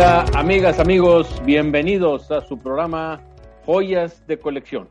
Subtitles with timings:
[0.00, 3.20] Hola amigas, amigos, bienvenidos a su programa
[3.66, 4.86] Joyas de Colección.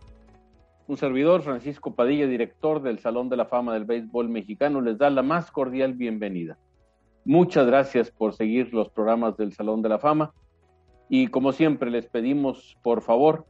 [0.85, 5.09] Un servidor, Francisco Padilla, director del Salón de la Fama del Béisbol Mexicano, les da
[5.09, 6.57] la más cordial bienvenida.
[7.23, 10.33] Muchas gracias por seguir los programas del Salón de la Fama
[11.07, 13.45] y como siempre les pedimos, por favor,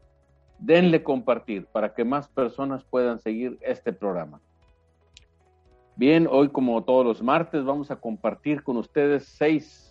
[0.60, 4.42] denle compartir para que más personas puedan seguir este programa.
[5.96, 9.87] Bien, hoy como todos los martes vamos a compartir con ustedes seis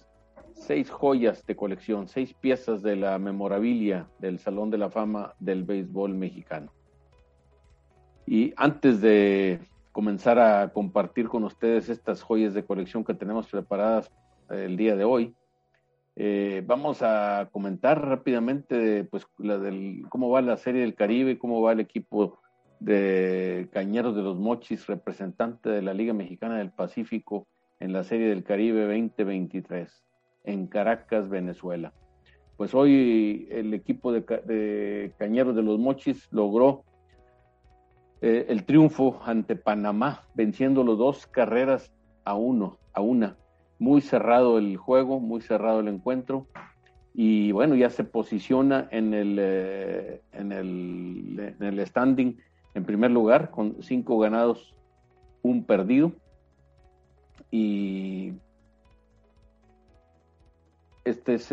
[0.56, 5.64] seis joyas de colección, seis piezas de la memorabilia del Salón de la Fama del
[5.64, 6.72] Béisbol Mexicano.
[8.26, 9.60] Y antes de
[9.92, 14.10] comenzar a compartir con ustedes estas joyas de colección que tenemos preparadas
[14.50, 15.34] eh, el día de hoy,
[16.16, 21.60] eh, vamos a comentar rápidamente pues, la del, cómo va la Serie del Caribe, cómo
[21.60, 22.40] va el equipo
[22.80, 27.46] de Cañeros de los Mochis, representante de la Liga Mexicana del Pacífico
[27.78, 30.05] en la Serie del Caribe 2023
[30.46, 31.92] en Caracas, Venezuela.
[32.56, 36.84] Pues hoy el equipo de, Cañeros de los Mochis logró
[38.22, 41.92] eh, el triunfo ante Panamá, venciéndolo dos carreras
[42.24, 43.36] a uno, a una.
[43.78, 46.46] Muy cerrado el juego, muy cerrado el encuentro.
[47.12, 52.38] Y bueno, ya se posiciona en el, eh, en el, en el standing
[52.76, 54.74] en primer lugar, con cinco ganados,
[55.42, 56.12] un perdido.
[57.50, 58.34] Y
[61.06, 61.50] este es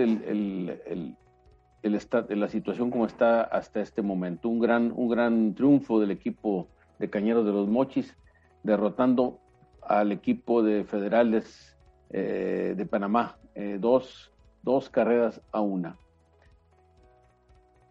[2.29, 4.49] la situación como está hasta este momento.
[4.49, 8.17] Un gran, un gran triunfo del equipo de Cañeros de los Mochis,
[8.63, 9.39] derrotando
[9.81, 11.77] al equipo de Federales
[12.09, 14.31] eh, de Panamá, eh, dos,
[14.63, 15.97] dos, carreras a una.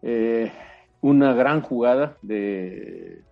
[0.02, 0.50] Eh,
[1.00, 3.22] una gran jugada de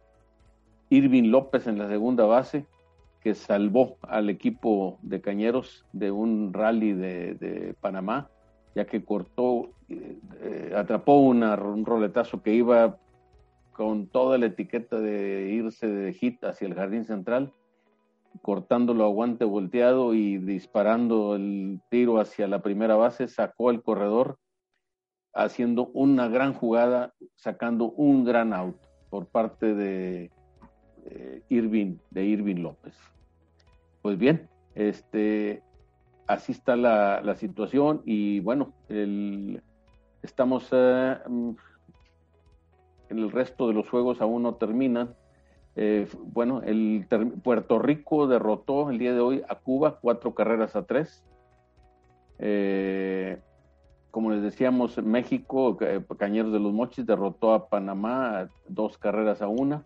[0.89, 2.65] Irving López en la segunda base,
[3.21, 8.31] que salvó al equipo de Cañeros de un rally de, Panamá,
[8.75, 12.99] ya que cortó, eh, eh, atrapó un roletazo que iba
[13.73, 17.53] con toda la etiqueta de irse de hit hacia el jardín central,
[18.43, 24.39] cortándolo a guante volteado y disparando el tiro hacia la primera base, sacó el corredor,
[25.35, 28.77] haciendo una gran jugada, sacando un gran out
[29.11, 30.31] por parte de
[31.07, 32.95] eh, Irving, de Irving López.
[34.03, 35.63] Pues bien, este,
[36.27, 38.73] así está la, situación y bueno,
[40.23, 41.51] estamos eh, mm,
[43.11, 45.15] en el resto de los juegos aún no terminan.
[45.77, 47.07] Eh, bueno, el
[47.43, 51.25] Puerto Rico derrotó el día de hoy a Cuba cuatro carreras a tres.
[54.11, 55.79] como les decíamos, México,
[56.19, 59.85] Cañeros de los Mochis, derrotó a Panamá dos carreras a una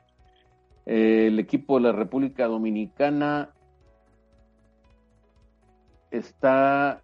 [0.87, 3.51] el equipo de la República Dominicana
[6.11, 7.03] está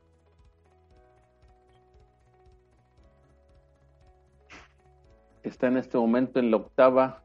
[5.43, 7.23] está en este momento en la octava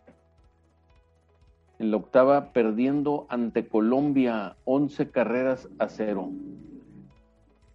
[1.80, 6.30] en la octava perdiendo ante Colombia 11 carreras a cero.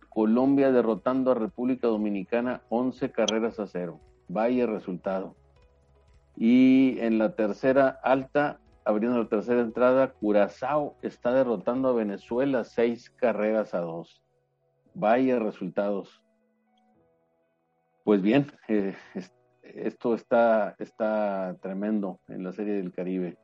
[0.09, 4.01] Colombia derrotando a República Dominicana 11 carreras a cero.
[4.29, 5.35] Vaya resultado.
[6.37, 13.11] Y en la tercera alta, abriendo la tercera entrada, Curazao está derrotando a Venezuela seis
[13.11, 14.23] carreras a dos.
[14.95, 16.23] Vaya resultados.
[18.05, 18.97] Pues bien, eh,
[19.63, 23.39] esto está, está tremendo en la Serie del Caribe.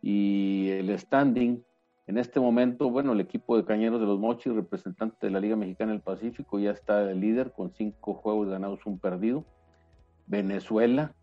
[0.00, 1.62] Y el standing,
[2.06, 5.54] en este momento, bueno, el equipo de Cañeros de los Mochis, representante de la Liga
[5.54, 9.44] Mexicana del Pacífico, ya está el líder con cinco juegos ganados, un perdido.
[10.26, 11.14] Venezuela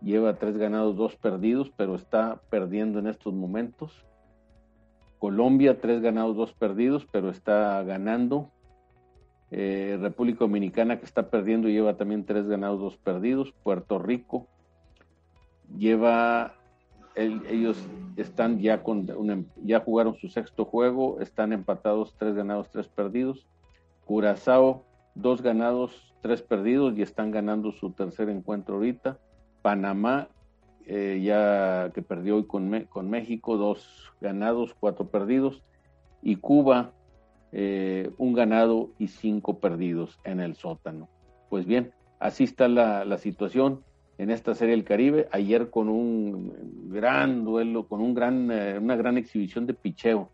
[0.00, 4.04] lleva tres ganados, dos perdidos, pero está perdiendo en estos momentos.
[5.18, 8.50] Colombia, tres ganados, dos perdidos, pero está ganando.
[9.50, 13.52] Eh, República Dominicana, que está perdiendo, lleva también tres ganados, dos perdidos.
[13.62, 14.46] Puerto Rico
[15.76, 16.54] lleva,
[17.14, 17.78] ellos
[18.16, 23.46] están ya con, em, ya jugaron su sexto juego, están empatados, tres ganados, tres perdidos.
[24.04, 24.84] Curazao,
[25.14, 29.18] dos ganados, tres perdidos y están ganando su tercer encuentro ahorita.
[29.62, 30.28] Panamá,
[30.86, 35.62] eh, ya que perdió hoy con, con, México, dos ganados, cuatro perdidos,
[36.22, 36.92] y Cuba,
[37.52, 41.08] eh, un ganado y cinco perdidos en el sótano.
[41.48, 43.82] Pues bien, así está la, situación
[44.18, 45.28] en esta serie del Caribe.
[45.32, 50.30] Ayer con un gran duelo, con un gran, eh, una gran exhibición de picheo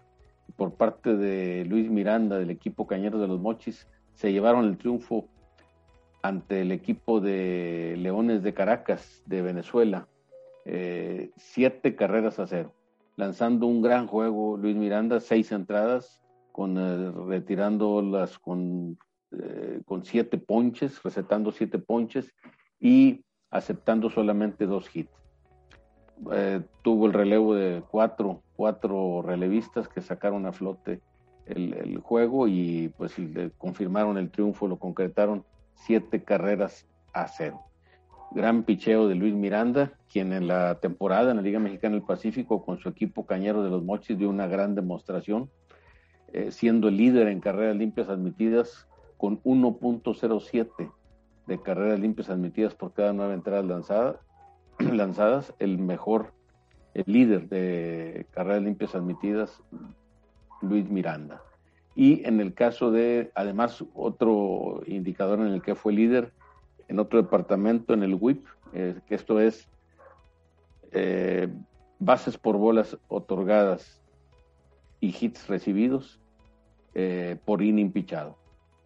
[0.57, 5.29] por parte de Luis Miranda del equipo Cañeros de los Mochis, se llevaron el triunfo
[6.25, 10.09] ante el equipo de Leones de Caracas de Venezuela,
[10.65, 12.73] eh, siete carreras a cero,
[13.17, 18.97] lanzando un gran juego Luis Miranda, seis entradas, con eh, retirando las con
[19.33, 22.33] eh, con siete ponches, recetando siete ponches
[22.81, 25.13] y aceptando solamente dos hits.
[26.33, 31.03] Eh, tuvo el relevo de cuatro, cuatro relevistas que sacaron a flote
[31.45, 33.15] el, juego y pues
[33.59, 35.45] confirmaron el triunfo, lo concretaron
[35.75, 37.61] siete carreras a cero.
[38.33, 42.65] Gran picheo de Luis Miranda, quien en la temporada en la Liga Mexicana del Pacífico
[42.65, 45.51] con su equipo Cañero de los Mochis dio una gran demostración,
[46.33, 48.89] eh, siendo el líder en carreras limpias admitidas
[49.19, 50.91] con 1.07
[51.47, 54.17] de carreras limpias admitidas por cada nueve entradas lanzadas,
[54.79, 56.33] lanzadas el mejor
[56.95, 59.63] el líder de carreras limpias admitidas,
[60.63, 61.43] Luis Miranda.
[61.95, 66.33] Y en el caso de, además, otro indicador en el que fue líder,
[66.89, 69.69] en otro departamento, en el WIP, eh, que esto es
[70.93, 71.49] eh,
[71.99, 74.01] bases por bolas otorgadas
[75.01, 76.21] y hits recibidos
[76.95, 78.37] eh, por inning pichado.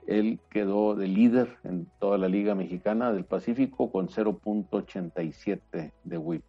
[0.06, 6.42] Él quedó de líder en toda la Liga Mexicana del Pacífico con 0.87 de WIP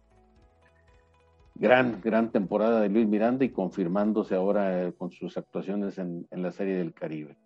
[1.60, 6.52] gran, gran temporada de Luis Miranda y confirmándose ahora eh, con sus actuaciones en, la
[6.52, 7.36] Serie del Caribe.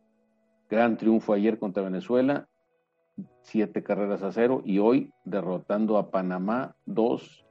[0.71, 2.49] Gran triunfo ayer contra Venezuela,
[3.43, 7.45] siete carreras a cero, y hoy derrotando a Panamá dos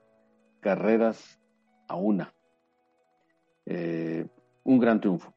[0.61, 1.41] carreras
[1.89, 2.33] a una.
[3.65, 4.25] Eh,
[4.63, 5.33] un gran triunfo.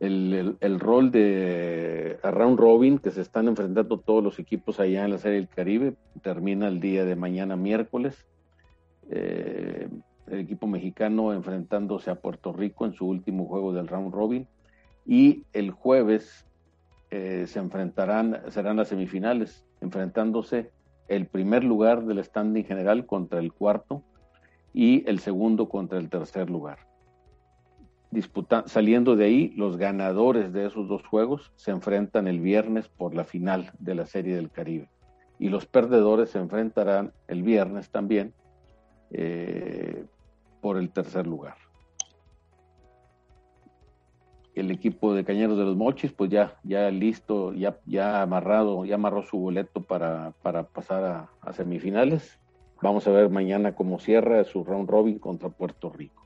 [0.00, 5.18] El, rol de round robin que se están enfrentando todos los equipos allá en la
[5.18, 8.26] Serie del Caribe termina el día de mañana miércoles.
[9.10, 9.88] Eh,
[10.26, 14.48] el equipo mexicano enfrentándose a Puerto Rico en su último juego del round robin
[15.06, 16.46] y el jueves
[17.10, 20.70] eh, se enfrentarán, serán las semifinales, enfrentándose
[21.08, 24.02] el primer lugar del standing general contra el cuarto
[24.72, 26.93] y el segundo contra el tercer lugar
[28.66, 33.24] saliendo de ahí, los ganadores de esos dos juegos se enfrentan el viernes por la
[33.24, 34.88] final de la Serie del Caribe.
[35.38, 38.32] Y los perdedores se enfrentarán el viernes también
[39.10, 40.04] eh,
[40.60, 41.56] por el tercer lugar.
[44.54, 48.94] El equipo de Cañeros de los Mochis, pues ya, ya listo, ya, ya amarrado, ya
[48.94, 50.32] amarró su boleto para,
[50.72, 52.38] pasar a, a semifinales.
[52.80, 56.24] Vamos a ver mañana cómo cierra su round robin contra Puerto Rico.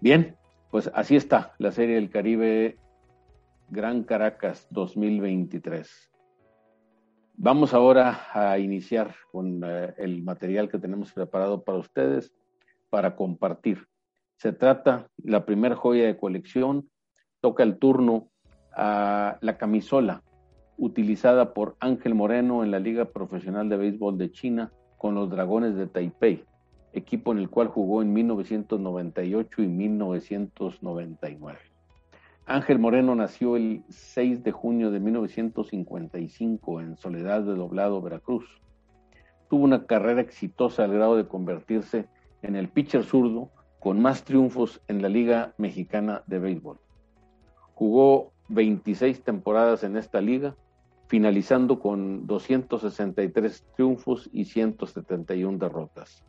[0.00, 0.36] Bien,
[0.70, 2.76] pues así está la Serie del Caribe
[3.68, 6.12] Gran Caracas 2023.
[7.34, 12.32] Vamos ahora a iniciar con eh, el material que tenemos preparado para ustedes
[12.90, 13.86] para compartir.
[14.36, 16.88] Se trata, la primera joya de colección,
[17.40, 18.30] toca el turno
[18.74, 20.22] a la camisola
[20.78, 25.76] utilizada por Ángel Moreno en la Liga Profesional de Béisbol de China con los Dragones
[25.76, 26.44] de Taipei
[26.96, 31.58] equipo en el cual jugó en 1998 y 1999.
[32.46, 38.44] Ángel Moreno nació el 6 de junio de 1955 en Soledad de Doblado, Veracruz.
[39.50, 42.06] Tuvo una carrera exitosa al grado de convertirse
[42.42, 43.50] en el pitcher zurdo
[43.80, 46.78] con más triunfos en la Liga Mexicana de Béisbol.
[47.74, 50.56] Jugó 26 temporadas en esta liga,
[51.08, 56.24] finalizando con 263 triunfos y 171 derrotas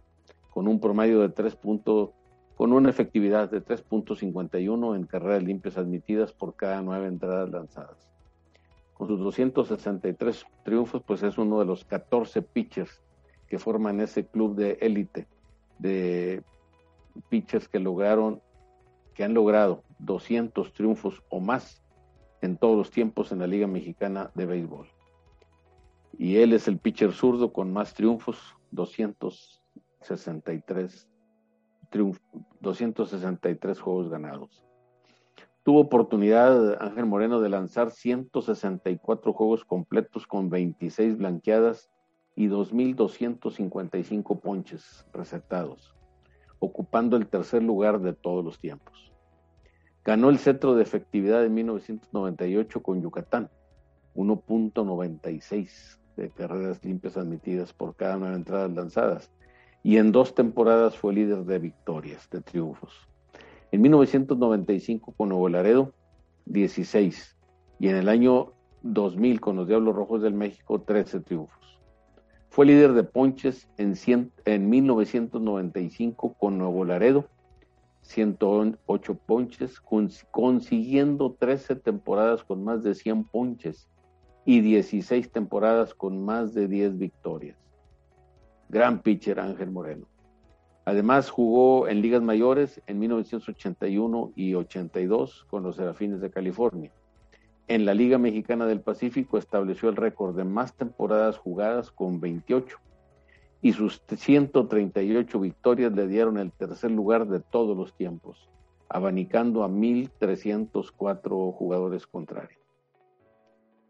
[0.58, 2.10] con un promedio de 3 puntos,
[2.56, 8.10] con una efectividad de 3.51 en carreras limpias admitidas por cada nueve entradas lanzadas.
[8.96, 13.04] Con sus 263 triunfos, pues es uno de los 14 pitchers
[13.48, 15.28] que forman ese club de élite
[15.78, 16.42] de
[17.30, 18.42] pitchers que lograron,
[19.14, 21.84] que han logrado 200 triunfos o más
[22.42, 24.88] en todos los tiempos en la Liga Mexicana de Béisbol.
[26.18, 29.57] Y él es el pitcher zurdo con más triunfos, 200
[30.01, 31.08] 63
[32.62, 34.63] 263 juegos ganados.
[35.63, 41.89] Tuvo oportunidad Ángel Moreno de lanzar 164 juegos completos con 26 blanqueadas
[42.36, 45.94] y 2.255 ponches recetados,
[46.60, 49.12] ocupando el tercer lugar de todos los tiempos.
[50.06, 53.50] Ganó el centro de efectividad en 1998 con Yucatán,
[54.16, 59.32] 1.96 de carreras limpias admitidas por cada nueve entradas lanzadas
[59.88, 63.08] y en dos temporadas fue líder de victorias, de triunfos.
[63.72, 65.94] En 1995 con Nuevo Laredo,
[66.44, 67.38] 16.
[67.79, 68.51] Y en el año
[68.82, 71.79] 2000 con los Diablos Rojos del México, 13 triunfos.
[72.50, 73.94] Fue líder de ponches en,
[74.44, 77.29] en 1995 con Nuevo Laredo,
[78.01, 83.88] 108 ponches, consiguiendo 13 temporadas con más de 100 ponches
[84.44, 87.67] y 16 temporadas con más de 10 victorias
[88.70, 90.08] gran pitcher Ángel Moreno.
[90.86, 96.92] Además jugó en ligas mayores en 1981 y 82 con los Serafines de California.
[97.68, 102.78] En la Liga Mexicana del Pacífico estableció el récord de más temporadas jugadas con 28
[103.62, 108.50] y sus 138 victorias le dieron el tercer lugar de todos los tiempos,
[108.88, 112.67] abanicando a 1.304 jugadores contrarios.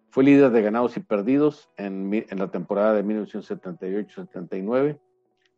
[0.09, 4.99] Fue líder de ganados y perdidos en, la temporada de 1978-79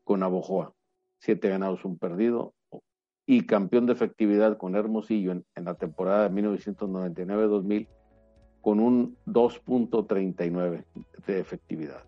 [0.03, 0.73] con Abojoa,
[1.19, 2.53] siete ganados, un perdido,
[3.25, 7.87] y campeón de efectividad con Hermosillo en, en la temporada de 1999-2000
[8.61, 10.83] con un 2.39
[11.25, 12.03] de efectividad.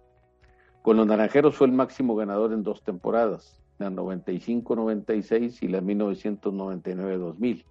[0.82, 7.66] Con los Naranjeros fue el máximo ganador en dos temporadas, la 95-96 y la 1999-2000.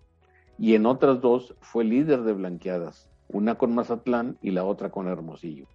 [0.58, 5.08] Y en otras dos fue líder de blanqueadas, una con Mazatlán y la otra con
[5.08, 5.66] Hermosillo.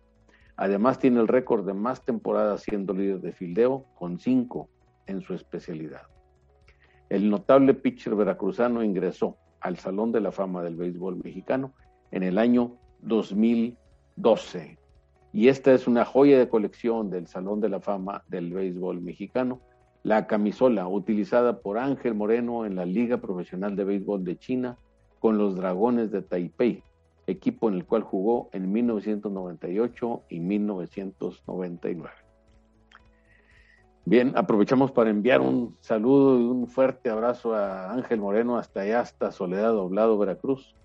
[0.57, 4.69] Además tiene el récord de más temporadas siendo líder de fildeo, con cinco
[5.05, 6.03] en su especialidad.
[7.09, 11.73] El notable pitcher veracruzano ingresó al Salón de la Fama del Béisbol Mexicano
[12.11, 14.77] en el año 2012.
[15.33, 19.59] Y esta es una joya de colección del Salón de la Fama del Béisbol Mexicano,
[20.03, 24.77] la camisola utilizada por Ángel Moreno en la Liga Profesional de Béisbol de China
[25.19, 26.83] con los Dragones de Taipei,
[27.27, 32.09] equipo en el cual jugó en 1998 y 1999.
[34.07, 38.99] Bien, aprovechamos para enviar un saludo y un fuerte abrazo a Ángel Moreno hasta allá,
[38.99, 40.75] hasta Soledad Doblado, Veracruz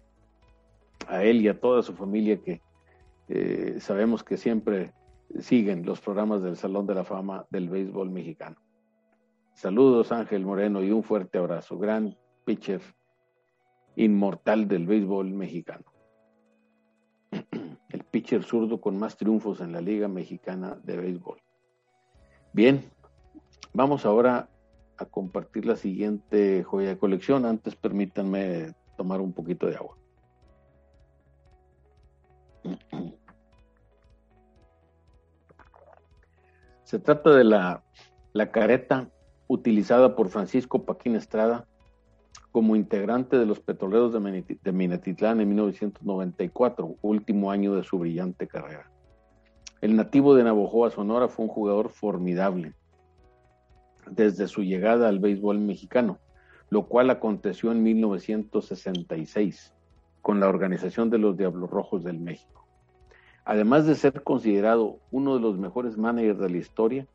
[1.07, 2.61] a él y a toda su familia que
[3.29, 4.93] eh, sabemos que siempre
[5.39, 8.57] siguen los programas del Salón de la Fama del Béisbol Mexicano.
[9.55, 12.81] Saludos Ángel Moreno y un fuerte abrazo, gran pitcher
[13.97, 15.85] inmortal del béisbol mexicano.
[17.91, 21.39] El pitcher zurdo con más triunfos en la Liga Mexicana de Béisbol.
[22.53, 22.85] Bien,
[23.73, 24.49] vamos ahora
[24.97, 27.47] a compartir la siguiente joya de colección.
[27.47, 29.97] Antes permítanme tomar un poquito de agua.
[36.91, 37.85] Se trata de la,
[38.51, 39.09] careta
[39.47, 41.69] utilizada por Francisco Paquín Estrada
[42.53, 48.91] como integrante de los petroleros de, Minatitlán en 1994, último año de su brillante carrera.
[49.81, 52.75] El nativo de Navojoa, Sonora, fue un jugador formidable
[54.11, 56.19] desde su llegada al béisbol mexicano,
[56.71, 59.73] lo cual aconteció en 1966
[60.23, 62.67] con la organización de los Diablos Rojos del México.
[63.45, 67.07] Además de ser considerado uno de los mejores managers de la historia,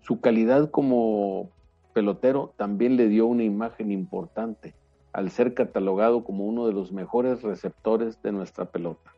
[0.00, 1.50] su calidad como
[1.96, 4.74] pelotero también le dio una imagen importante
[5.14, 9.14] al ser catalogado como uno de los mejores receptores de nuestra pelota.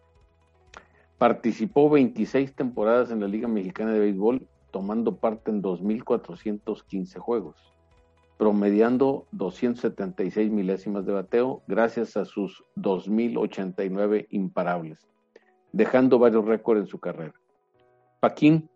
[1.18, 7.56] Participó 26 temporadas en la Liga Mexicana de Béisbol, tomando parte en 2.415 juegos,
[8.36, 15.04] promediando 276 milésimas de bateo gracias a sus 2.089 imparables
[15.72, 17.34] dejando varios récords en su carrera.
[18.20, 18.70] Paquín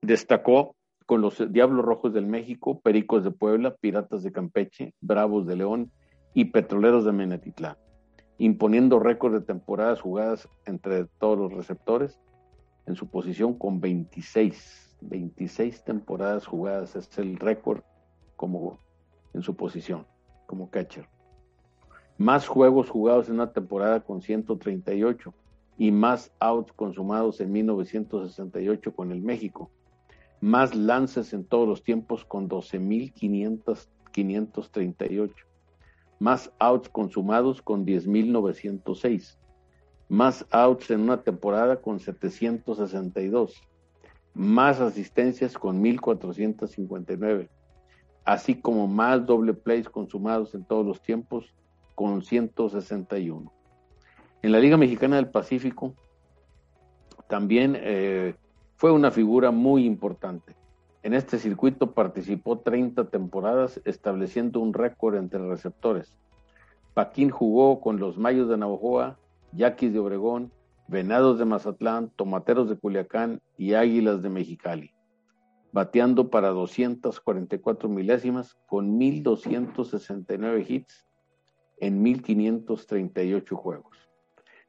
[0.00, 0.74] destacó
[1.10, 5.90] con los Diablos Rojos del México, Pericos de Puebla, Piratas de Campeche, Bravos de León
[6.34, 7.76] y Petroleros de Menetitlán,
[8.38, 12.20] imponiendo récord de temporadas jugadas entre todos los receptores
[12.86, 14.98] en su posición con 26.
[15.00, 17.80] 26 temporadas jugadas es el récord
[18.36, 18.78] como
[19.34, 20.06] en su posición
[20.46, 21.08] como catcher
[22.18, 25.34] más juegos jugados en una temporada con 138
[25.76, 29.72] y más outs consumados en 1968 con el México,
[30.40, 35.32] más lances en todos los tiempos con 12.538,
[36.18, 39.36] más outs consumados con 10.906,
[40.08, 43.62] más outs en una temporada con 762,
[44.34, 47.48] más asistencias con 1.459,
[48.24, 51.52] así como más doble plays consumados en todos los tiempos
[51.94, 53.52] con 161.
[54.42, 55.94] En la Liga Mexicana del Pacífico
[57.28, 58.34] también eh,
[58.80, 60.56] fue una figura muy importante.
[61.02, 66.16] En este circuito participó 30 temporadas, estableciendo un récord entre receptores.
[66.94, 69.18] Paquín jugó con los Mayos de Navajoa,
[69.52, 70.50] Yaquis de Obregón,
[70.88, 74.94] Venados de Mazatlán, Tomateros de Culiacán y Águilas de Mexicali,
[75.72, 81.06] bateando para 244 milésimas con 1.269 hits
[81.80, 83.89] en 1538 juegos.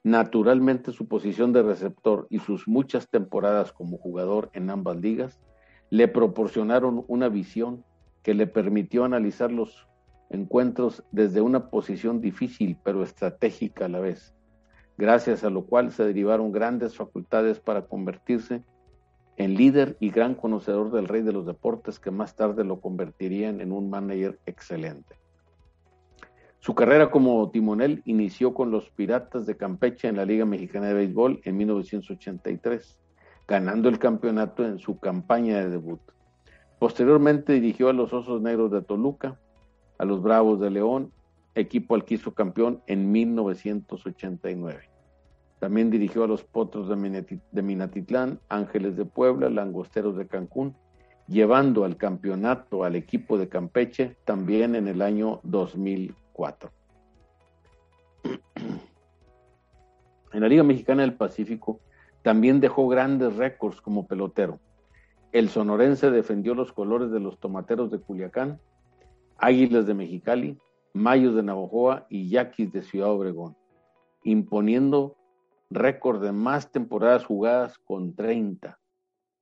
[0.03, 5.39] Naturalmente su posición de receptor y sus muchas temporadas como jugador en ambas ligas
[5.91, 7.84] le proporcionaron una visión
[8.24, 9.88] que le permitió analizar los
[10.31, 14.34] encuentros desde una posición difícil pero estratégica a la vez,
[14.98, 18.63] gracias a lo cual se derivaron grandes facultades para convertirse
[19.38, 23.62] en líder y gran conocedor del rey de los deportes que más tarde lo convertirían
[23.62, 25.20] en un manager excelente.
[26.61, 30.93] Su carrera como timonel inició con los Piratas de Campeche en la Liga Mexicana de
[30.93, 32.99] Béisbol en 1983,
[33.47, 35.99] ganando el campeonato en su campaña de debut.
[36.77, 39.39] Posteriormente dirigió a los Osos Negros de Toluca,
[39.97, 41.11] a los Bravos de León,
[41.55, 44.81] equipo al que hizo campeón en 1989.
[45.57, 50.75] También dirigió a los Potros de Minatitlán, Ángeles de Puebla, Langosteros de Cancún,
[51.27, 56.13] llevando al campeonato al equipo de Campeche también en el año 2000.
[60.33, 61.79] En la Liga Mexicana del Pacífico
[62.21, 64.59] también dejó grandes récords como pelotero.
[65.31, 68.59] El sonorense defendió los colores de los tomateros de Culiacán,
[69.38, 70.57] Águilas de Mexicali,
[70.93, 73.55] Mayos de Navojoa y Yaquis de Ciudad Obregón,
[74.23, 75.15] imponiendo
[75.69, 78.77] récord de más temporadas jugadas con 30,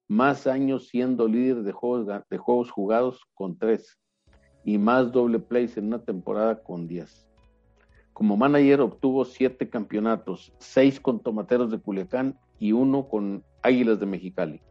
[0.07, 3.98] más años siendo líder de juegos, jugados con 3,
[4.63, 7.27] y más doble plays en una temporada con 10.
[8.13, 14.05] Como manager obtuvo siete campeonatos, seis con Tomateros de Culiacán y uno con Águilas de
[14.05, 14.61] Mexicali.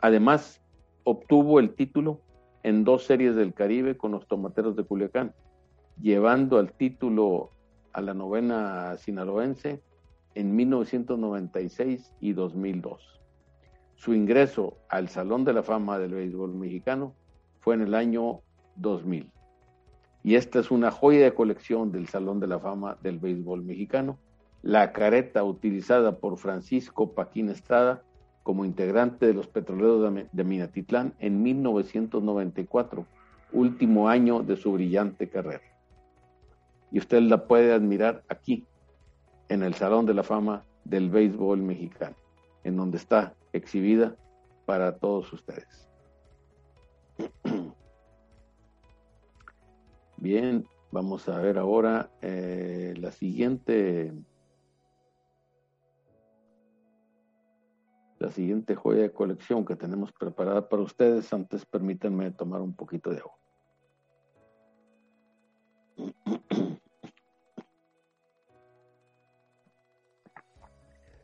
[0.00, 0.60] Además,
[1.04, 2.20] obtuvo el título
[2.62, 5.34] en dos series del Caribe con los Tomateros de Culiacán,
[6.00, 7.52] llevando al título
[7.92, 9.82] a la novena sinaloense
[10.34, 13.20] en 1996 y 2002.
[13.94, 17.14] Su ingreso al Salón de la Fama del Béisbol Mexicano
[17.62, 18.40] fue en el año
[18.76, 19.30] 2000.
[20.24, 24.18] Y esta es una joya de colección del Salón de la Fama del Béisbol Mexicano.
[24.62, 28.02] La careta utilizada por Francisco Paquín Estrada
[28.42, 33.06] como integrante de los petroleros de Minatitlán en 1994,
[33.52, 35.62] último año de su brillante carrera.
[36.90, 38.66] Y usted la puede admirar aquí,
[39.48, 42.16] en el Salón de la Fama del Béisbol Mexicano,
[42.64, 44.16] en donde está exhibida
[44.66, 45.91] para todos ustedes.
[50.22, 54.12] Bien, vamos a ver ahora eh, la siguiente.
[58.20, 61.32] La siguiente joya de colección que tenemos preparada para ustedes.
[61.32, 63.34] Antes permítanme tomar un poquito de agua.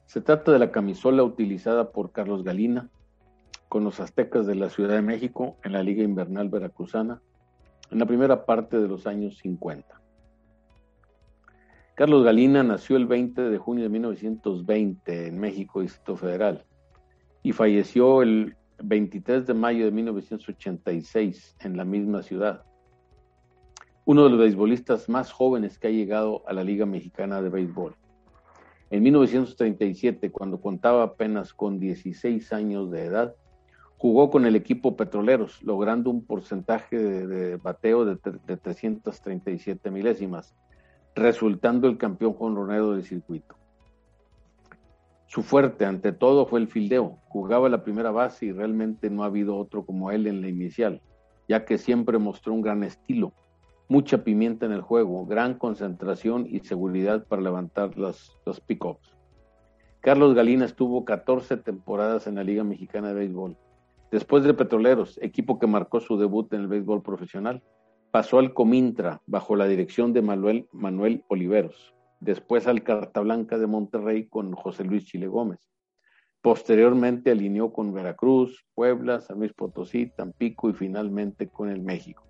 [0.06, 2.90] Se trata de la camisola utilizada por Carlos Galina
[3.68, 7.22] con los aztecas de la Ciudad de México en la Liga Invernal Veracruzana
[7.90, 10.00] en la primera parte de los años 50.
[11.94, 16.64] Carlos Galina nació el 20 de junio de 1920 en México, Distrito Federal,
[17.42, 22.62] y falleció el 23 de mayo de 1986 en la misma ciudad.
[24.04, 27.96] Uno de los beisbolistas más jóvenes que ha llegado a la Liga Mexicana de Béisbol.
[28.90, 33.34] En 1937, cuando contaba apenas con 16 años de edad,
[33.98, 40.54] Jugó con el equipo Petroleros, logrando un porcentaje de, bateo de, 337 milésimas,
[41.16, 43.56] resultando el campeón jonronero del circuito.
[45.26, 47.18] Su fuerte, ante todo, fue el fildeo.
[47.26, 51.02] Jugaba la primera base y realmente no ha habido otro como él en la inicial,
[51.48, 53.32] ya que siempre mostró un gran estilo,
[53.88, 59.16] mucha pimienta en el juego, gran concentración y seguridad para levantar los, los pick-ups.
[60.00, 63.56] Carlos Galina estuvo 14 temporadas en la Liga Mexicana de Béisbol
[64.10, 67.62] Después de Petroleros, equipo que marcó su debut en el béisbol profesional,
[68.10, 73.66] pasó al Comintra bajo la dirección de Manuel, Manuel Oliveros, después al Carta Blanca de
[73.66, 75.60] Monterrey con José Luis Chile Gómez.
[76.40, 82.24] Posteriormente alineó con Veracruz, Puebla, San Luis Potosí, Tampico y finalmente con el México.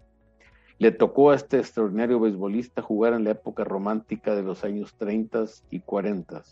[0.79, 5.45] Le tocó a este extraordinario beisbolista jugar en la época romántica de los años 30
[5.71, 6.43] y 40,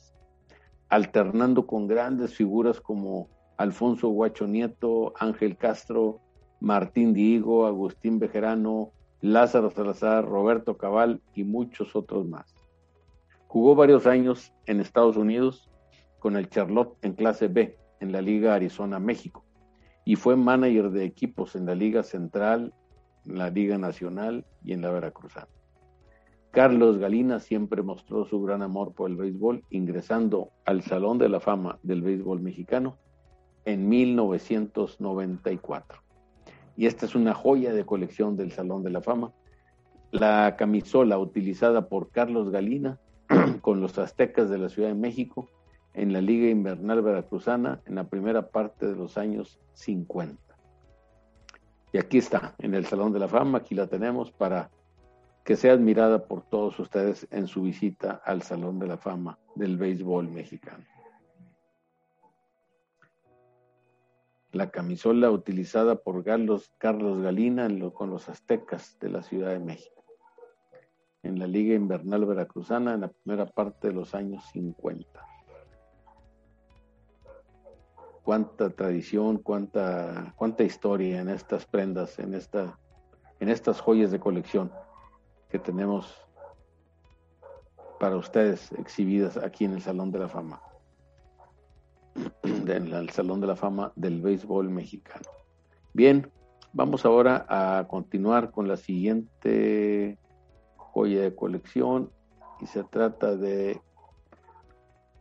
[0.89, 6.21] alternando con grandes figuras como Alfonso Guacho Nieto, Ángel Castro,
[6.61, 12.55] Martín Diego, Agustín Bejerano, Lázaro Salazar, Roberto Cabal y muchos otros más.
[13.47, 15.71] Jugó varios años en Estados Unidos
[16.19, 19.45] con el Charlotte en clase B en la Liga Arizona México
[20.05, 22.75] y fue manager de equipos en la Liga Central,
[23.25, 25.49] en la Liga Nacional y en la Veracruzana.
[26.51, 31.41] Carlos Galina siempre mostró su gran amor por el béisbol, ingresando al Salón de la
[31.41, 32.99] Fama del Béisbol Mexicano
[33.67, 36.03] en 1994.
[36.77, 39.33] Y esta es una joya de colección del Salón de la Fama.
[40.13, 42.99] La camisola utilizada por Carlos Galina
[43.61, 45.51] con los aztecas de la Ciudad de México
[45.95, 50.41] en la Liga Invernal Veracruzana en la primera parte de los años 50.
[51.93, 54.71] Y aquí está, en el Salón de la Fama, aquí la tenemos para
[55.45, 59.77] que sea admirada por todos ustedes en su visita al Salón de la Fama del
[59.77, 60.85] Béisbol Mexicano.
[64.53, 70.05] La camisola utilizada por Carlos, Carlos Galina con los aztecas de la Ciudad de México,
[71.23, 75.09] en la Liga Invernal Veracruzana en la primera parte de los años 50.
[78.23, 82.79] Cuánta tradición, cuánta, cuánta historia en estas prendas, en, esta,
[83.39, 84.73] en estas joyas de colección
[85.49, 86.13] que tenemos
[88.01, 90.61] para ustedes exhibidas aquí en el Salón de la Fama
[92.67, 95.27] del Salón de la Fama del Béisbol Mexicano.
[95.95, 96.31] Bien,
[96.73, 100.19] vamos ahora a continuar con la siguiente
[100.77, 102.11] joya de colección
[102.61, 103.81] y se trata de,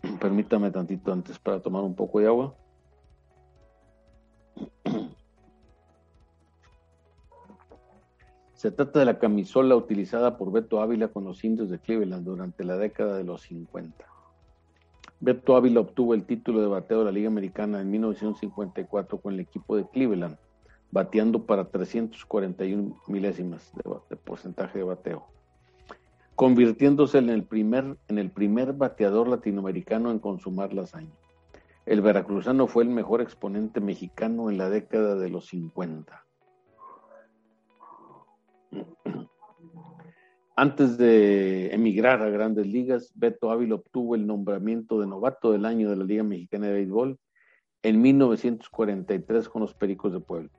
[0.20, 2.56] permítame tantito antes para tomar un poco de agua.
[8.54, 12.64] Se trata de la camisola utilizada por Beto Ávila con los indios de Cleveland durante
[12.64, 14.15] la década de los 50.
[15.20, 19.40] Beto Ávila obtuvo el título de bateo de la Liga Americana en 1954 con el
[19.40, 20.38] equipo de Cleveland,
[20.92, 23.72] bateando para 341 milésimas
[24.10, 25.26] de, porcentaje de bateo,
[26.36, 31.14] convirtiéndose en el, primer, en el primer bateador latinoamericano en consumar la hazaña.
[31.86, 36.26] El veracruzano fue el mejor exponente mexicano en la década de los 50.
[40.58, 45.90] Antes de emigrar a grandes ligas, Beto Ávila obtuvo el nombramiento de novato del año
[45.90, 47.20] de la Liga Mexicana de Béisbol
[47.84, 50.50] en 1943 con los Pericos de Puebla.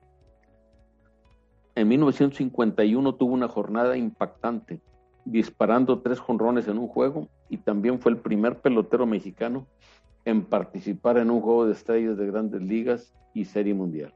[1.73, 4.81] En 1951 tuvo una jornada impactante,
[5.25, 9.65] disparando tres jonrones en un juego y también fue el primer pelotero mexicano
[10.25, 14.13] en participar en un juego de estrellas de grandes ligas y serie mundial.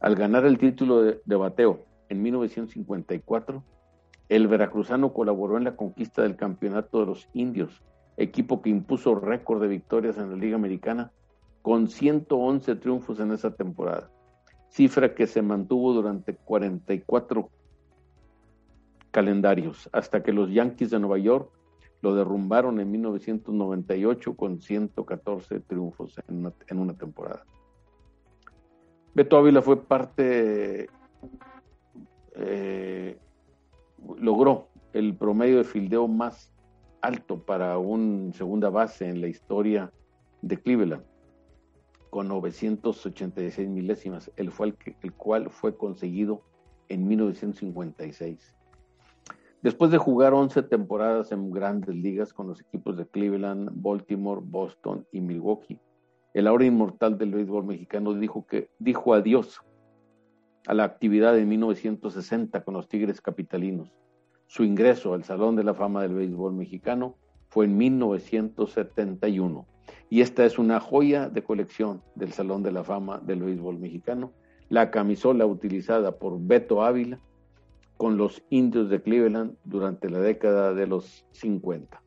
[0.00, 3.62] Al ganar el título de, de bateo en 1954,
[4.30, 7.82] el veracruzano colaboró en la conquista del campeonato de los indios,
[8.16, 11.10] equipo que impuso récord de victorias en la Liga Americana
[11.62, 14.08] con 111 triunfos en esa temporada,
[14.68, 17.50] cifra que se mantuvo durante 44
[19.10, 21.50] calendarios, hasta que los Yankees de Nueva York
[22.00, 27.44] lo derrumbaron en 1998 con 114 triunfos en una, temporada.
[29.12, 30.88] Beto Ávila fue parte
[32.36, 33.18] eh,
[34.18, 36.52] logró el promedio de fildeo más
[37.00, 39.92] alto para un segunda base en la historia
[40.42, 41.04] de Cleveland,
[42.10, 46.42] con 986 milésimas, el, fue el, cual fue conseguido
[46.88, 48.56] en 1956.
[49.62, 55.06] Después de jugar 11 temporadas en grandes ligas con los equipos de Cleveland, Baltimore, Boston
[55.12, 55.78] y Milwaukee,
[56.32, 59.60] el ahora inmortal del béisbol mexicano dijo que dijo adiós
[60.66, 63.92] a la actividad en 1960 con los Tigres Capitalinos.
[64.46, 67.16] Su ingreso al Salón de la Fama del Béisbol Mexicano
[67.48, 69.66] fue en 1971
[70.08, 74.32] y esta es una joya de colección del Salón de la Fama del Béisbol Mexicano,
[74.68, 77.20] la camisola utilizada por Beto Ávila
[77.96, 82.02] con los indios de Cleveland durante la década de los 50.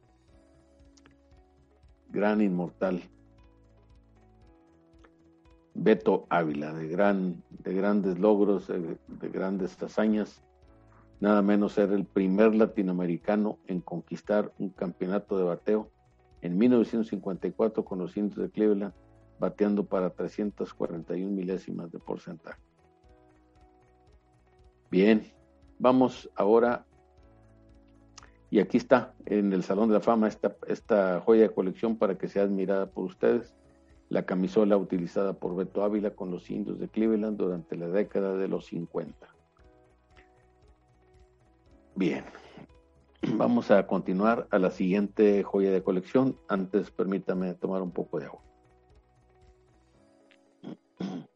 [2.09, 3.01] Gran inmortal
[5.75, 10.43] Beto Ávila, de, gran, de grandes logros, de, grandes hazañas,
[11.19, 15.89] nada menos ser el primer latinoamericano en conquistar un campeonato de bateo
[16.41, 18.93] en 1954 con los indios de Cleveland,
[19.39, 22.61] bateando para 341 milésimas de porcentaje.
[24.91, 25.23] Bien,
[25.79, 26.85] vamos ahora,
[28.51, 32.15] y aquí está en el Salón de la Fama esta, esta joya de colección para
[32.15, 33.55] que sea admirada por ustedes
[34.13, 38.47] la camisola utilizada por Beto Ávila con los indios de Cleveland durante la década de
[38.47, 39.27] los 50.
[41.95, 42.23] Bien,
[43.37, 46.37] vamos a continuar a la siguiente joya de colección.
[46.47, 48.43] Antes permítame tomar un poco de agua.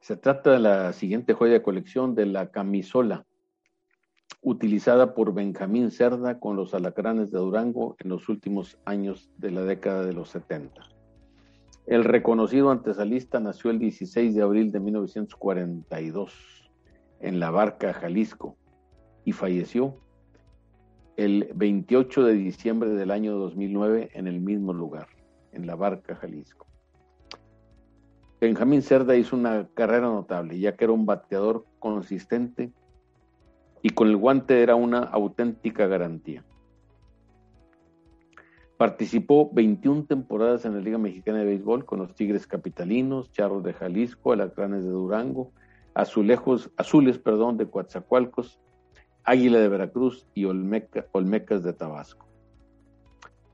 [0.00, 3.26] Se trata de la siguiente joya de colección de la camisola
[4.44, 9.62] utilizada por Benjamín Cerda con los alacranes de Durango en los últimos años de la
[9.62, 10.82] década de los 70.
[11.86, 16.70] El reconocido antesalista nació el 16 de abril de 1942
[17.20, 18.56] en La Barca, Jalisco,
[19.24, 19.96] y falleció
[21.16, 25.08] el 28 de diciembre del año 2009 en el mismo lugar,
[25.52, 26.66] en La Barca, Jalisco.
[28.42, 32.72] Benjamín Cerda hizo una carrera notable, ya que era un bateador consistente
[33.84, 36.42] y con el guante era una auténtica garantía.
[38.78, 43.74] Participó 21 temporadas en la Liga Mexicana de Béisbol con los Tigres Capitalinos, Charros de
[43.74, 45.52] Jalisco, Alacranes de Durango,
[45.92, 48.58] Azulejos, Azules perdón, de Coatzacoalcos,
[49.22, 52.26] Águila de Veracruz y Olmecas de Tabasco.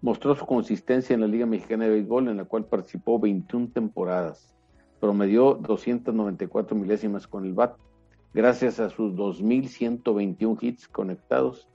[0.01, 4.55] Mostró su consistencia en la Liga Mexicana de Béisbol, en la cual participó 21 temporadas.
[5.01, 7.77] Promedió 294 milésimas con el BAT,
[8.33, 11.69] gracias a sus 2.121 hits conectados,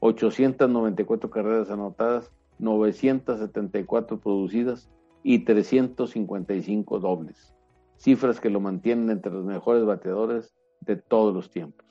[0.00, 4.90] 894 carreras anotadas, 974 producidas
[5.22, 7.54] y 355 dobles,
[7.96, 11.86] cifras que lo mantienen entre los mejores bateadores de todos los tiempos.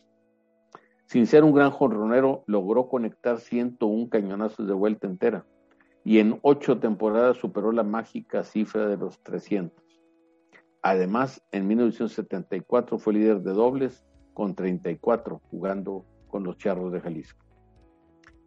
[1.05, 5.45] Sin ser un gran jonronero, logró conectar 101 cañonazos de vuelta entera
[6.03, 9.82] y en ocho temporadas superó la mágica cifra de los 300.
[10.83, 17.45] Además, en 1974 fue líder de dobles con 34 jugando con los Charros de Jalisco.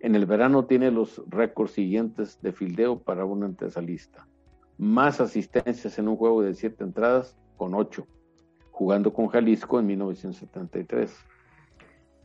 [0.01, 4.29] En el verano tiene los récords siguientes de fildeo para un antesalista.
[4.77, 8.07] Más asistencias en un juego de siete entradas con ocho,
[8.71, 11.17] jugando con Jalisco en 1973.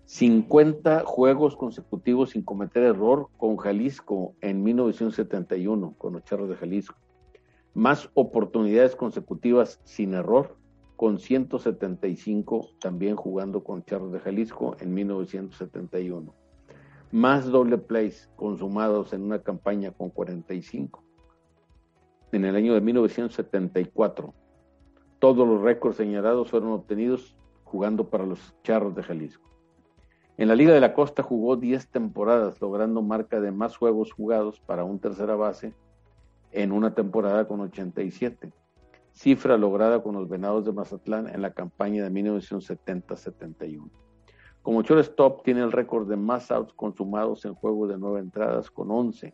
[0.04, 6.98] 50 juegos consecutivos sin cometer error con Jalisco en 1971, con los Charros de Jalisco.
[7.74, 10.58] Más oportunidades consecutivas sin error
[10.98, 16.36] con 175 también jugando con Charros de Jalisco en 1971.
[17.12, 21.02] Más doble plays consumados en una campaña con 45.
[22.34, 24.34] En el año de 1974,
[25.20, 29.50] todos los récords señalados fueron obtenidos jugando para los Charros de Jalisco.
[30.38, 34.60] En la Liga de la Costa jugó 10 temporadas, logrando marca de más juegos jugados
[34.60, 35.74] para un tercera base
[36.52, 38.54] en una temporada con 87,
[39.12, 43.90] cifra lograda con los Venados de Mazatlán en la campaña de 1970-71.
[44.62, 48.92] Como shortstop tiene el récord de más outs consumados en juego de nueve entradas con
[48.92, 49.34] 11,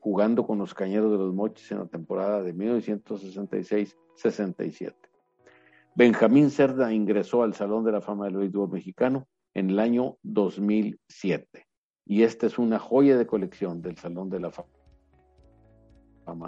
[0.00, 4.92] jugando con los Cañeros de los Mochis en la temporada de 1966-67.
[5.94, 11.66] Benjamín Cerda ingresó al Salón de la Fama del Béisbol Mexicano en el año 2007.
[12.04, 14.77] Y esta es una joya de colección del Salón de la Fama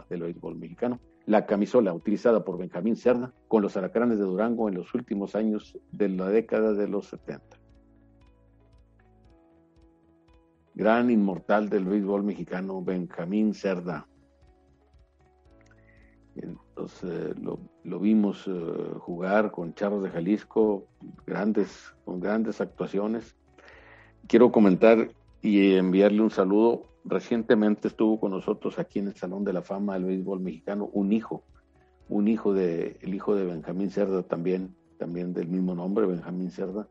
[0.09, 1.01] del Béisbol Mexicano.
[1.27, 5.79] La camisola utilizada por Benjamín Cerda con los Aracranes de Durango en los últimos años
[5.93, 7.59] de la década de los 70.
[10.75, 14.07] Gran inmortal del béisbol mexicano, Benjamín Cerda.
[16.37, 20.87] Entonces lo, lo vimos uh, jugar con Charros de Jalisco,
[21.27, 23.37] grandes, con grandes actuaciones.
[24.27, 25.11] Quiero comentar
[25.43, 26.90] y enviarle un saludo.
[27.05, 31.13] Recientemente estuvo con nosotros aquí en el Salón de la Fama del Béisbol Mexicano un
[31.13, 31.45] hijo,
[32.09, 36.89] un hijo de, el hijo de Benjamín Cerda también, también del mismo nombre, Benjamín Cerda,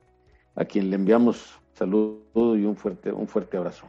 [0.55, 3.87] a quien le enviamos saludo y un fuerte, un fuerte abrazo.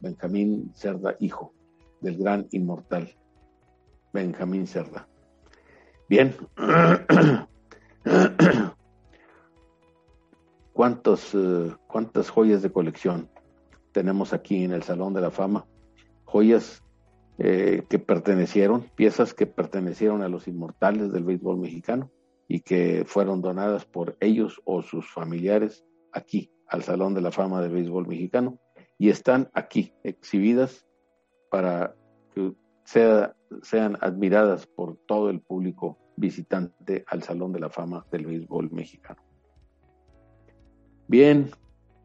[0.00, 1.52] Benjamín Cerda, hijo
[2.00, 3.12] del gran inmortal
[4.12, 5.08] Benjamín Cerda.
[6.08, 6.34] Bien.
[10.72, 13.28] ¿Cuántos, uh, ¿Cuántas joyas de colección
[13.92, 15.66] tenemos aquí en el Salón de la Fama?
[16.24, 16.82] Joyas
[17.38, 22.10] eh, que pertenecieron, piezas que pertenecieron a los inmortales del béisbol mexicano
[22.48, 27.60] y que fueron donadas por ellos o sus familiares aquí al Salón de la Fama
[27.60, 28.58] del Béisbol Mexicano
[28.98, 30.86] y están aquí exhibidas
[31.50, 31.94] para
[32.34, 38.26] que sea, sean admiradas por todo el público visitante al Salón de la Fama del
[38.26, 39.20] Béisbol Mexicano.
[41.08, 41.50] Bien,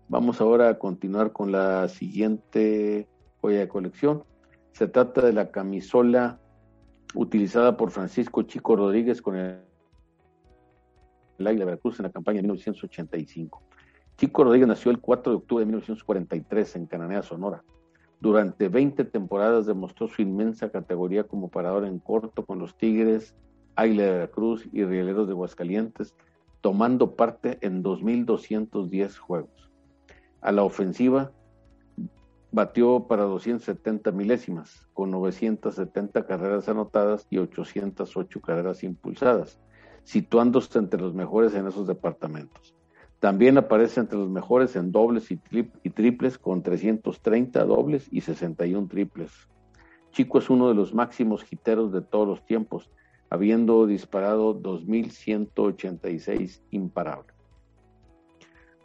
[0.10, 3.08] vamos ahora a continuar con la siguiente
[3.42, 4.24] joya de colección.
[4.72, 6.40] Se trata de la camisola
[7.16, 9.60] utilizada por Francisco Chico Rodríguez con el,
[11.40, 13.64] el Águila Veracruz en la campaña de 1985.
[14.18, 17.64] Chico Rodríguez nació el 4 de octubre de 1943 en Cananea, Sonora.
[18.20, 23.36] Durante 20 temporadas demostró su inmensa categoría como parador en corto con los Tigres,
[23.76, 26.16] Águila de Veracruz y Rieleros de Aguascalientes,
[26.62, 29.67] tomando parte en 2.210 juegos.
[30.42, 31.32] A la ofensiva
[32.52, 39.60] batió para 270 milésimas, con 970 carreras anotadas y 808 carreras impulsadas,
[40.04, 42.76] situándose entre los mejores en esos departamentos.
[43.20, 45.38] También aparece entre los mejores en dobles y,
[45.90, 49.32] triples con 330 dobles y 61 triples.
[50.12, 52.90] Chico es uno de los máximos hiteros de todos los tiempos,
[53.30, 57.37] habiendo disparado 2.186 imparables.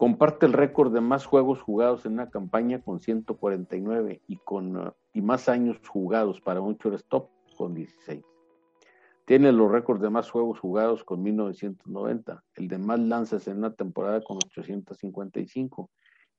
[0.03, 5.23] Comparte el récord de más juegos jugados en una campaña con 149 y, con, y
[5.23, 8.21] más años jugados para un shortstop con 16.
[9.27, 13.75] Tiene los récords de más juegos jugados con 1990, el de más lanzas en una
[13.75, 15.89] temporada con 855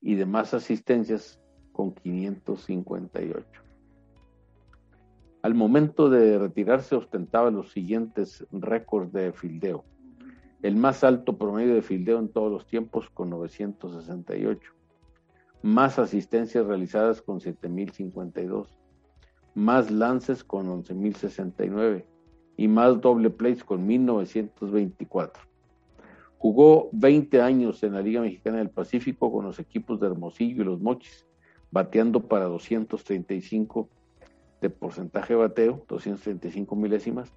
[0.02, 1.40] y de más asistencias
[1.72, 3.48] con 558.
[5.42, 9.86] Al momento de retirarse ostentaba los siguientes récords de fildeo.
[10.64, 14.72] El más alto promedio de fildeo en todos los tiempos con 968.
[15.62, 18.80] Más asistencias realizadas con 7052
[19.56, 22.06] más lances con 11.069
[22.58, 25.32] y más doble plays con 1.924.
[26.38, 30.66] Jugó 20 años en la Liga Mexicana del Pacífico con los equipos de Hermosillo y
[30.66, 31.26] Los Mochis,
[31.72, 33.90] bateando para 235
[34.62, 37.34] de porcentaje de bateo, 235 milésimas,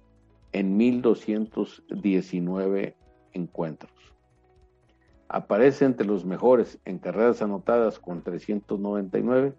[0.51, 2.95] en 1.219
[3.33, 3.91] encuentros.
[5.29, 9.53] Aparece entre los mejores en carreras anotadas con 399,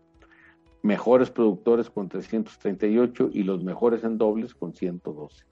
[0.83, 5.45] mejores productores con 338 y los mejores en dobles con 112.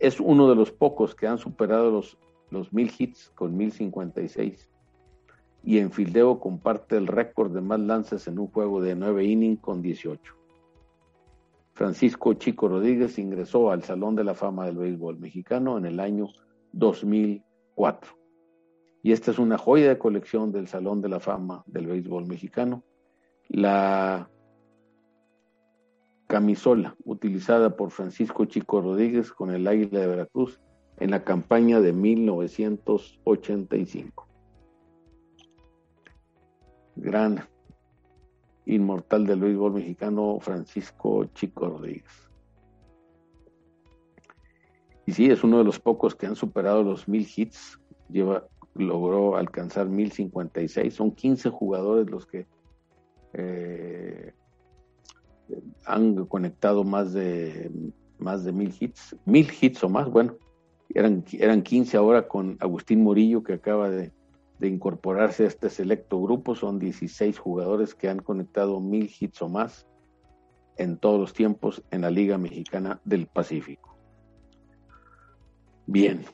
[0.00, 2.18] Es uno de los pocos que han superado los,
[2.50, 4.70] los 1000 hits con 1056
[5.64, 9.60] y en fildeo comparte el récord de más lances en un juego de 9 innings
[9.60, 10.34] con 18.
[11.74, 16.28] Francisco Chico Rodríguez ingresó al Salón de la Fama del Béisbol Mexicano en el año
[16.72, 18.18] 2004.
[19.02, 22.82] Y esta es una joya de colección del Salón de la Fama del Béisbol Mexicano.
[23.48, 24.30] La
[26.28, 30.60] camisola utilizada por Francisco Chico Rodríguez con el Águila de Veracruz
[30.98, 34.28] en la campaña de 1985.
[36.96, 37.48] Gran
[38.66, 42.21] inmortal del béisbol mexicano, Francisco Chico Rodríguez.
[45.06, 47.78] Y sí, es uno de los pocos que han superado los mil hits.
[48.08, 50.94] Lleva, logró alcanzar mil cincuenta y seis.
[50.94, 52.46] Son 15 jugadores los que
[53.34, 54.32] eh,
[55.84, 57.70] han conectado más de
[58.18, 60.36] más de mil hits, mil hits o más, bueno,
[60.94, 64.12] eran, eran 15 ahora con Agustín Murillo que acaba de,
[64.58, 66.54] de incorporarse a este selecto grupo.
[66.54, 69.86] Son 16 jugadores que han conectado mil hits o más
[70.76, 73.91] en todos los tiempos en la Liga Mexicana del Pacífico.
[75.92, 76.24] Bien.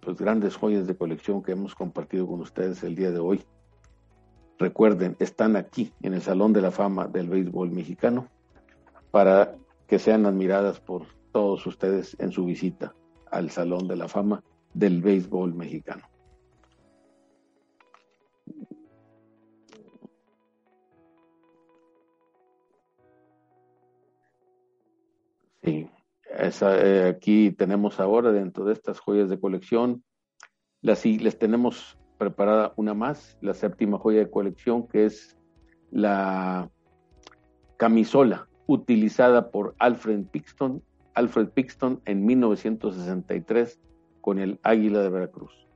[0.00, 3.44] Pues grandes joyas de colección que hemos compartido con ustedes el día de hoy.
[4.58, 8.26] Recuerden, están aquí en el Salón de la Fama del Béisbol Mexicano
[9.10, 9.54] para
[9.86, 12.94] que sean admiradas por todos ustedes en su visita
[13.30, 14.42] al Salón de la Fama
[14.72, 16.04] del béisbol mexicano.
[26.40, 30.04] Eh, aquí tenemos ahora dentro de estas joyas de colección,
[30.82, 35.36] las, les tenemos preparada una más, la séptima joya de colección, que es
[35.90, 36.70] la
[37.76, 40.82] camisola utilizada por Alfred Pixton,
[41.14, 43.80] Alfred Pixton en 1963
[44.20, 45.66] con el Águila de Veracruz.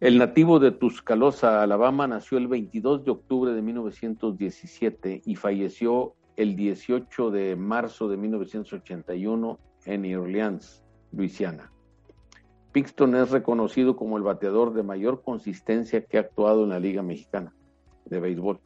[0.00, 6.56] El nativo de Tuscaloosa, Alabama, nació el 22 de octubre de 1917 y falleció el
[6.56, 11.70] 18 de marzo de 1981 en New Orleans, Luisiana.
[12.72, 17.02] Pixton es reconocido como el bateador de mayor consistencia que ha actuado en la Liga
[17.02, 17.52] Mexicana
[18.06, 18.58] de Béisbol.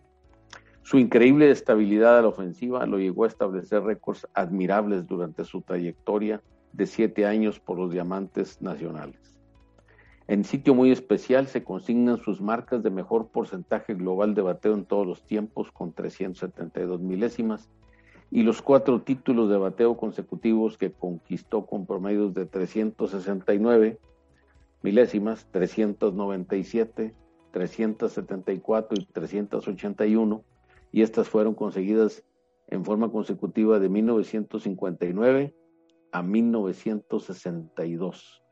[0.83, 6.41] Su increíble estabilidad a la ofensiva lo llegó a establecer récords admirables durante su trayectoria
[6.73, 9.34] de siete años por los diamantes nacionales.
[10.27, 14.87] En sitio muy especial se consignan sus marcas de mejor porcentaje global de bateo en
[14.87, 17.69] todos los tiempos con 372 milésimas
[18.31, 23.99] y los cuatro títulos de bateo consecutivos que conquistó con promedios de 369
[24.83, 27.15] milésimas, 397,
[27.53, 30.43] 374 y 381
[30.91, 32.25] y estas fueron conseguidas
[32.69, 35.55] en forma consecutiva de 1959
[36.13, 38.44] a 1962.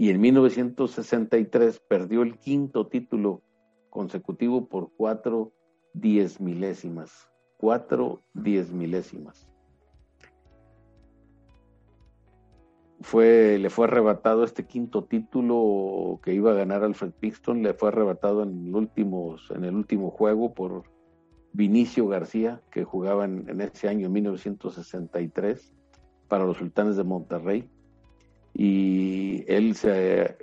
[0.00, 3.42] Y en 1963 perdió el quinto título
[3.90, 5.52] consecutivo por cuatro
[5.92, 7.28] diez milésimas.
[7.58, 9.46] Cuatro diez milésimas.
[13.02, 17.90] Fue, le fue arrebatado este quinto título que iba a ganar Alfred Pixton, le fue
[17.90, 20.84] arrebatado en el, últimos, en el último juego por
[21.52, 25.74] Vinicio García, que jugaba en, en ese año, en 1963
[26.26, 27.68] para los sultanes de Monterrey
[28.54, 30.36] y él se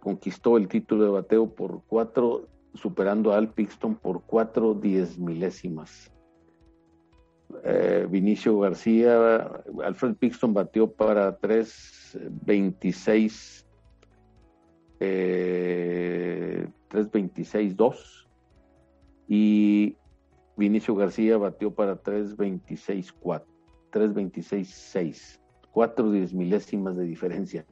[0.00, 6.10] conquistó el título de bateo por cuatro, superando a Al Pixton por cuatro diez milésimas.
[7.62, 13.64] Eh, Vinicio García, Alfred Pixton batió para 3.26
[15.00, 18.28] eh, 3.26.2
[19.28, 19.96] y
[20.56, 23.44] Vinicio García batió para 3.26.4.
[23.92, 25.40] 3.26.6,
[25.74, 27.66] cuatro diez milésimas de diferencia,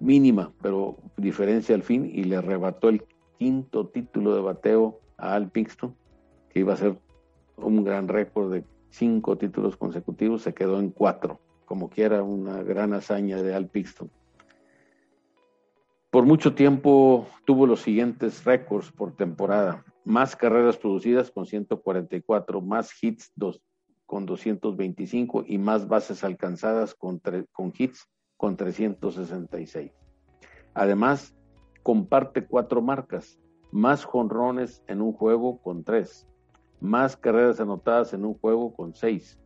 [0.00, 3.04] mínima, pero diferencia al fin, y le arrebató el
[3.38, 5.94] quinto título de bateo a Al Pixton,
[6.50, 6.98] que iba a ser
[7.56, 12.92] un gran récord de cinco títulos consecutivos, se quedó en cuatro, como quiera una gran
[12.92, 14.10] hazaña de Al Pixton.
[16.10, 19.84] Por mucho tiempo tuvo los siguientes récords por temporada.
[20.04, 23.62] más carreras producidas con 144, más hits dos,
[24.14, 27.20] con 225 y más bases alcanzadas con,
[27.76, 29.90] hits con 366.
[30.72, 31.34] Además,
[31.82, 33.40] comparte cuatro marcas,
[33.72, 36.28] más jonrones en un juego con tres,
[36.80, 39.40] más carreras anotadas en un juego con seis,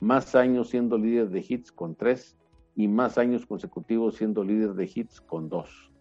[0.00, 2.34] más años siendo líder de hits con tres
[2.74, 5.92] y más años consecutivos siendo líder de hits con dos.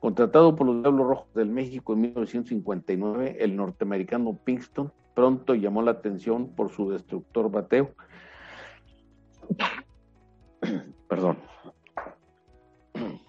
[0.00, 5.92] Contratado por los Diablos Rojos del México en 1959, el norteamericano Pinkston pronto llamó la
[5.92, 7.90] atención por su destructor bateo.
[11.08, 11.38] Perdón.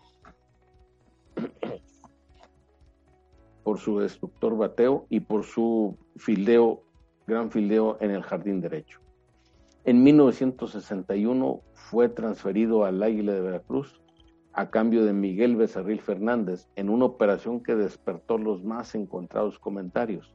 [3.63, 6.83] por su destructor bateo y por su fildeo,
[7.27, 8.99] gran fildeo en el jardín derecho.
[9.85, 13.99] En 1961 fue transferido al Águila de Veracruz
[14.53, 20.33] a cambio de Miguel Becerril Fernández en una operación que despertó los más encontrados comentarios.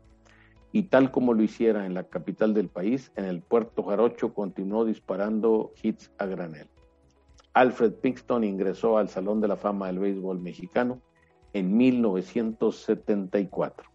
[0.73, 4.85] Y tal como lo hiciera en la capital del país, en el puerto Jarocho continuó
[4.85, 6.69] disparando hits a granel.
[7.55, 11.01] Alfred Pinkston ingresó al Salón de la Fama del Béisbol Mexicano
[11.53, 13.89] en 1974.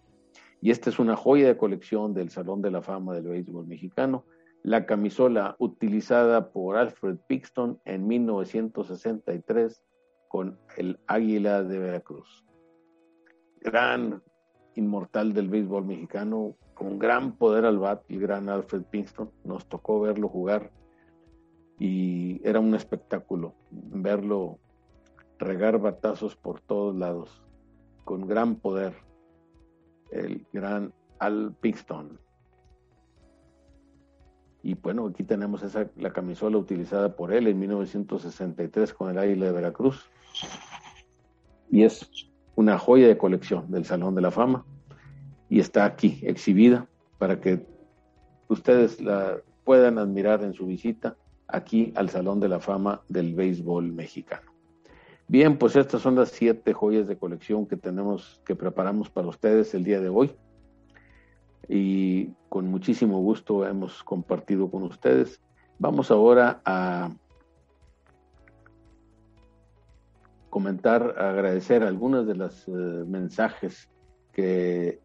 [0.62, 4.26] Y esta es una joya de colección del Salón de la Fama del Béisbol Mexicano,
[4.64, 9.84] la camisola utilizada por Alfred Pinkston en 1963
[10.30, 12.46] con el Águila de Veracruz.
[13.62, 14.24] Gran
[14.76, 19.32] inmortal del béisbol mexicano, con gran poder al bat, el gran Alfred Pinkston.
[19.46, 20.70] Nos tocó verlo jugar
[21.80, 24.60] y era un espectáculo verlo
[25.40, 27.42] regar batazos por todos lados,
[28.04, 28.96] con gran poder,
[30.12, 32.20] el gran Al Pinkston.
[34.62, 39.46] Y bueno, aquí tenemos esa, la camisola utilizada por él en 1963 con el Águila
[39.46, 40.12] de Veracruz.
[41.72, 42.10] Y es
[42.56, 44.66] una joya de colección del Salón de la Fama.
[45.54, 46.88] Y está aquí exhibida
[47.20, 47.64] para que
[48.48, 51.16] ustedes la puedan admirar en su visita
[51.48, 54.52] aquí al Salón de la Fama del Béisbol Mexicano.
[55.28, 59.76] Bien, pues estas son las siete joyas de colección que tenemos, que preparamos para ustedes
[59.76, 60.32] el día de hoy
[61.70, 65.40] y con muchísimo gusto hemos compartido con ustedes.
[65.78, 67.12] Vamos ahora a
[70.50, 73.88] comentar, agradecer algunos de los eh, mensajes
[74.32, 75.04] que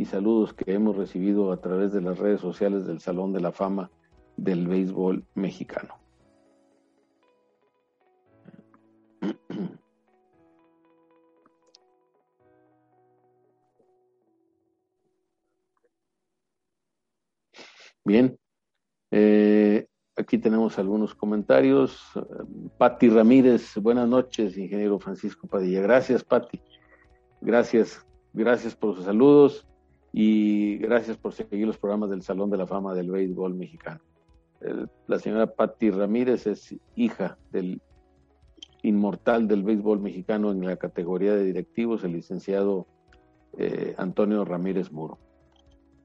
[0.00, 3.52] y saludos que hemos recibido a través de las redes sociales del Salón de la
[3.52, 3.90] Fama
[4.34, 5.98] del Béisbol Mexicano.
[18.02, 18.38] Bien,
[19.10, 19.86] eh,
[20.16, 22.00] aquí tenemos algunos comentarios.
[22.78, 25.82] Patti Ramírez, buenas noches, ingeniero Francisco Padilla.
[25.82, 26.58] Gracias, Patti.
[27.42, 29.66] Gracias, gracias por sus saludos
[30.12, 34.00] y gracias por seguir los programas del Salón de la Fama del Béisbol Mexicano.
[35.06, 37.80] la señora Patti Ramírez es hija del
[38.82, 42.86] inmortal del béisbol mexicano en la categoría de directivos, el licenciado
[43.58, 45.18] eh, Antonio Ramírez Muro.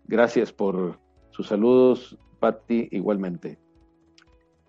[0.07, 0.99] Gracias por
[1.31, 3.59] sus saludos, Patti, igualmente.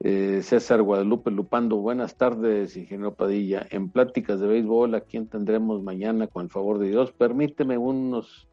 [0.01, 3.67] Eh, César Guadalupe Lupando, buenas tardes, ingeniero Padilla.
[3.71, 7.13] En pláticas de béisbol, ¿a quién tendremos mañana con el favor de Dios?
[7.13, 8.49] Permíteme unos,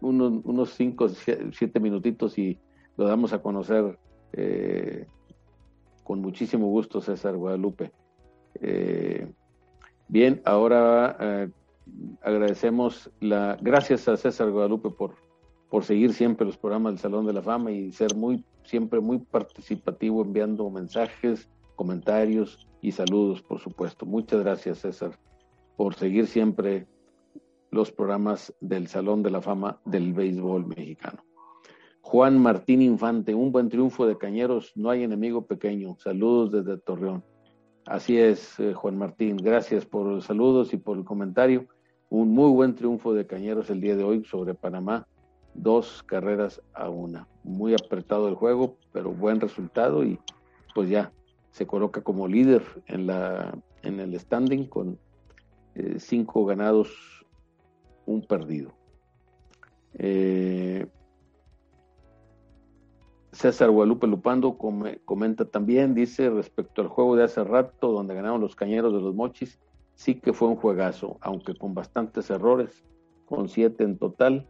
[0.00, 2.58] unos, unos cinco, siete minutitos y
[2.96, 3.98] lo damos a conocer
[4.32, 5.06] eh,
[6.04, 7.92] con muchísimo gusto, César Guadalupe.
[8.60, 9.30] Eh,
[10.08, 11.50] bien, ahora
[12.22, 15.14] agradecemos la, gracias a César Guadalupe por
[15.70, 19.18] por seguir siempre los programas del Salón de la Fama y ser muy, siempre muy
[19.18, 24.06] participativo enviando mensajes, comentarios y saludos, por supuesto.
[24.06, 25.18] Muchas gracias, César,
[25.76, 26.86] por seguir siempre
[27.70, 31.24] los programas del Salón de la Fama del Béisbol Mexicano.
[32.00, 35.96] Juan Martín Infante, un buen triunfo de Cañeros, no hay enemigo pequeño.
[35.98, 37.22] Saludos desde Torreón.
[37.84, 41.66] Así es, eh, Juan Martín, gracias por los saludos y por el comentario.
[42.08, 45.06] Un muy buen triunfo de Cañeros el día de hoy sobre Panamá
[45.62, 47.28] dos carreras a una.
[47.42, 50.18] Muy apretado el juego, pero buen resultado y
[50.74, 51.12] pues ya
[51.50, 54.98] se coloca como líder en, la, en el standing con
[55.74, 57.17] eh, cinco ganados,
[58.08, 58.72] un perdido.
[59.94, 60.86] Eh,
[63.32, 64.56] César Guadalupe Lupando
[65.04, 69.14] comenta también, dice, respecto al juego de hace rato, donde ganaron los cañeros de los
[69.14, 69.60] mochis,
[69.94, 72.84] sí que fue un juegazo, aunque con bastantes errores,
[73.26, 74.48] con siete en total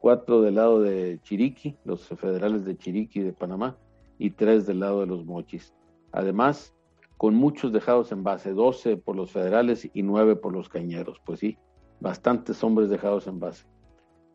[0.00, 3.76] cuatro del lado de Chiriqui, los federales de Chiriqui de Panamá,
[4.18, 5.74] y tres del lado de los Mochis.
[6.12, 6.74] Además,
[7.16, 11.20] con muchos dejados en base, 12 por los federales y nueve por los cañeros.
[11.24, 11.58] Pues sí,
[12.00, 13.64] bastantes hombres dejados en base.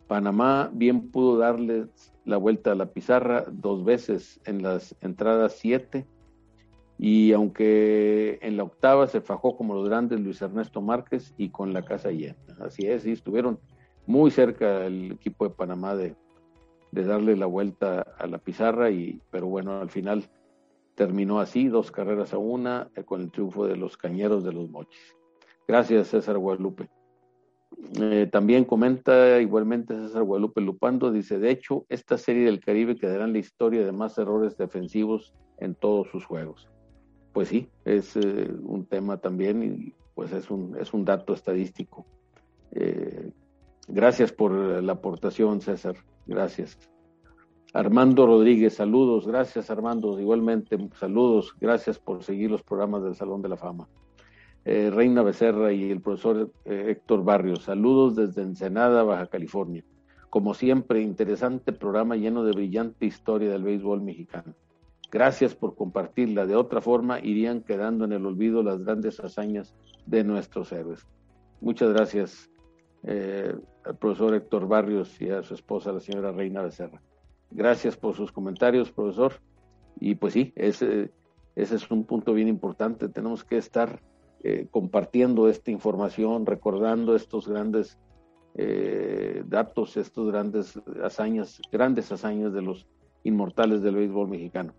[0.07, 6.07] Panamá bien pudo darles la vuelta a la pizarra dos veces en las entradas siete
[6.97, 11.71] y aunque en la octava se fajó como los grandes Luis Ernesto Márquez y con
[11.73, 12.35] la casa llena.
[12.59, 13.59] Así es, y estuvieron
[14.05, 16.15] muy cerca el equipo de Panamá de,
[16.91, 20.29] de darle la vuelta a la pizarra, y, pero bueno, al final
[20.95, 25.15] terminó así, dos carreras a una, con el triunfo de los cañeros de los mochis.
[25.67, 26.89] Gracias, César Guadalupe.
[27.99, 33.25] Eh, también comenta igualmente César Guadalupe Lupando, dice, de hecho, esta serie del Caribe quedará
[33.25, 36.67] en la historia de más errores defensivos en todos sus juegos.
[37.33, 42.05] Pues sí, es eh, un tema también y pues es un, es un dato estadístico.
[42.71, 43.31] Eh,
[43.87, 45.95] gracias por la aportación, César.
[46.25, 46.77] Gracias.
[47.73, 49.27] Armando Rodríguez, saludos.
[49.27, 50.19] Gracias, Armando.
[50.19, 51.55] Igualmente, saludos.
[51.59, 53.87] Gracias por seguir los programas del Salón de la Fama.
[54.65, 57.63] Eh, Reina Becerra y el profesor eh, Héctor Barrios.
[57.63, 59.83] Saludos desde Ensenada, Baja California.
[60.29, 64.53] Como siempre, interesante programa lleno de brillante historia del béisbol mexicano.
[65.11, 66.45] Gracias por compartirla.
[66.45, 69.73] De otra forma, irían quedando en el olvido las grandes hazañas
[70.05, 71.07] de nuestros héroes.
[71.61, 72.49] Muchas gracias
[73.03, 73.55] eh,
[73.85, 77.01] al profesor Héctor Barrios y a su esposa, la señora Reina Becerra.
[77.49, 79.33] Gracias por sus comentarios, profesor.
[79.99, 81.11] Y pues sí, ese,
[81.55, 83.09] ese es un punto bien importante.
[83.09, 83.99] Tenemos que estar
[84.41, 87.97] eh, compartiendo esta información, recordando estos grandes
[88.55, 92.87] eh, datos, estos grandes hazañas, grandes hazañas de los
[93.23, 94.73] inmortales del béisbol mexicano.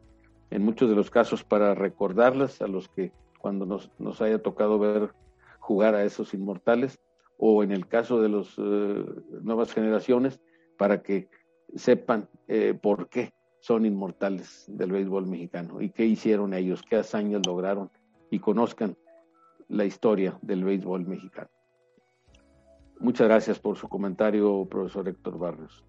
[0.50, 4.78] En muchos de los casos para recordarlas a los que cuando nos, nos haya tocado
[4.78, 5.12] ver
[5.58, 6.98] jugar a esos inmortales,
[7.36, 9.04] o en el caso de las eh,
[9.42, 10.40] nuevas generaciones,
[10.78, 11.28] para que
[11.76, 12.28] sepan
[12.80, 17.90] por qué son inmortales del béisbol mexicano y qué hicieron ellos, qué hazañas lograron
[18.30, 18.96] y conozcan
[19.70, 21.48] la historia del béisbol mexicano.
[22.98, 25.84] Muchas gracias por su comentario, profesor Héctor Barrios.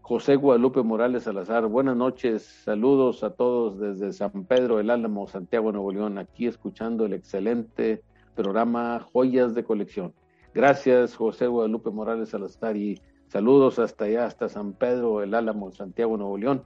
[0.00, 5.70] José Guadalupe Morales Salazar, buenas noches, saludos a todos desde San Pedro el Álamo, Santiago,
[5.70, 8.02] Nuevo León, aquí escuchando el excelente
[8.34, 10.14] programa Joyas de Colección.
[10.54, 16.16] Gracias, José Guadalupe Morales Salazar, y saludos hasta allá, hasta San Pedro el Álamo, Santiago,
[16.16, 16.64] Nuevo León.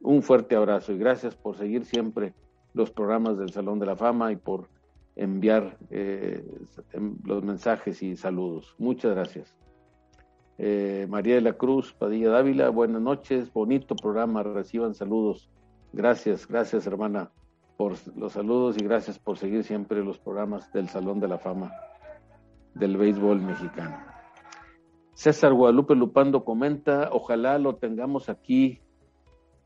[0.00, 2.32] Un fuerte abrazo y gracias por seguir siempre
[2.72, 4.68] los programas del Salón de la Fama y por
[5.20, 6.42] enviar eh,
[6.92, 8.74] em, los mensajes y saludos.
[8.78, 9.54] Muchas gracias.
[10.56, 15.50] Eh, María de la Cruz, Padilla Dávila, buenas noches, bonito programa, reciban saludos.
[15.92, 17.30] Gracias, gracias hermana
[17.76, 21.72] por los saludos y gracias por seguir siempre los programas del Salón de la Fama
[22.74, 23.96] del Béisbol Mexicano.
[25.14, 28.80] César Guadalupe Lupando comenta, ojalá lo tengamos aquí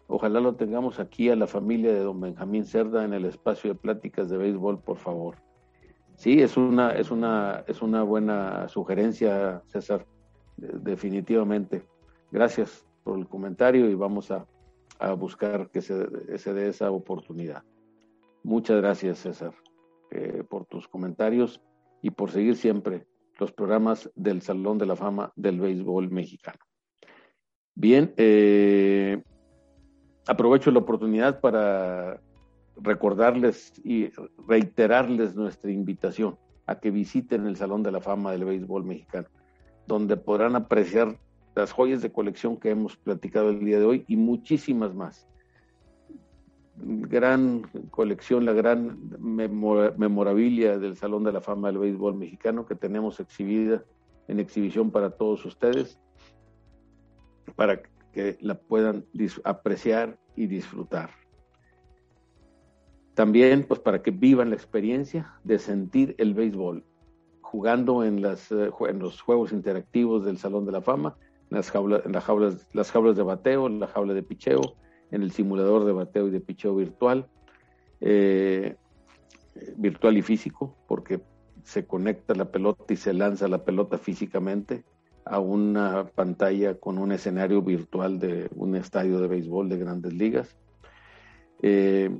[0.07, 3.78] Ojalá lo tengamos aquí a la familia de don Benjamín Cerda en el espacio de
[3.78, 5.36] pláticas de béisbol, por favor.
[6.17, 10.07] Sí, es una, es una, es una buena sugerencia, César,
[10.57, 11.87] definitivamente.
[12.31, 14.47] Gracias por el comentario y vamos a,
[15.19, 15.95] buscar que se,
[16.55, 17.62] dé esa oportunidad.
[18.43, 19.53] Muchas gracias, César,
[20.11, 21.61] eh, por tus comentarios
[22.01, 23.07] y por seguir siempre
[23.39, 26.59] los programas del Salón de la Fama del Béisbol Mexicano.
[27.75, 29.23] Bien, eh,
[30.27, 32.21] aprovecho la oportunidad para
[32.77, 34.11] recordarles y
[34.49, 39.29] reiterarles nuestra invitación a que visiten el Salón de la Fama del Béisbol Mexicano,
[39.87, 41.18] donde podrán apreciar
[41.55, 45.29] las joyas de colección que hemos platicado el día de hoy y muchísimas más.
[46.77, 48.99] Gran colección, la gran
[49.97, 53.85] memorabilia del Salón de la Fama del Béisbol Mexicano que tenemos exhibida
[54.27, 56.01] en exhibición para todos ustedes,
[57.55, 59.05] para que la puedan
[59.45, 61.11] apreciar y disfrutar.
[63.15, 66.85] También, pues, para que vivan la experiencia de sentir el béisbol,
[67.41, 71.17] jugando en, eh, los juegos interactivos del Salón de la Fama,
[71.51, 74.75] en las jaulas, en las jaulas, las jaulas de bateo, en la jaula de picheo,
[75.12, 77.29] en el simulador de bateo y de picheo virtual,
[78.01, 78.77] eh,
[79.77, 81.21] virtual y físico, porque
[81.62, 84.85] se conecta la pelota y se lanza la pelota físicamente
[85.25, 90.57] a una pantalla con un escenario virtual de un estadio de béisbol de grandes ligas,
[91.62, 92.11] eh,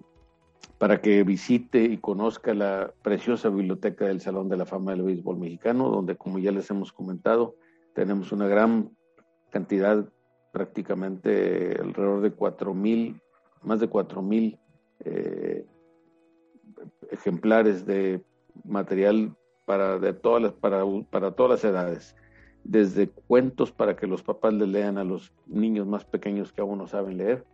[0.85, 5.39] para que visite y conozca la preciosa biblioteca del Salón de la Fama del Béisbol
[5.39, 7.55] Mexicano, donde, como ya les hemos comentado,
[7.95, 8.91] tenemos una gran
[9.49, 10.05] cantidad,
[10.53, 13.19] prácticamente alrededor de cuatro mil,
[13.63, 14.59] más de cuatro mil
[15.07, 15.65] eh,
[17.11, 18.23] ejemplares de
[18.63, 22.15] material para, de todas las, para, para todas las edades
[22.63, 26.77] desde cuentos para que los papás le lean a los niños más pequeños que aún
[26.77, 27.47] no saben leer,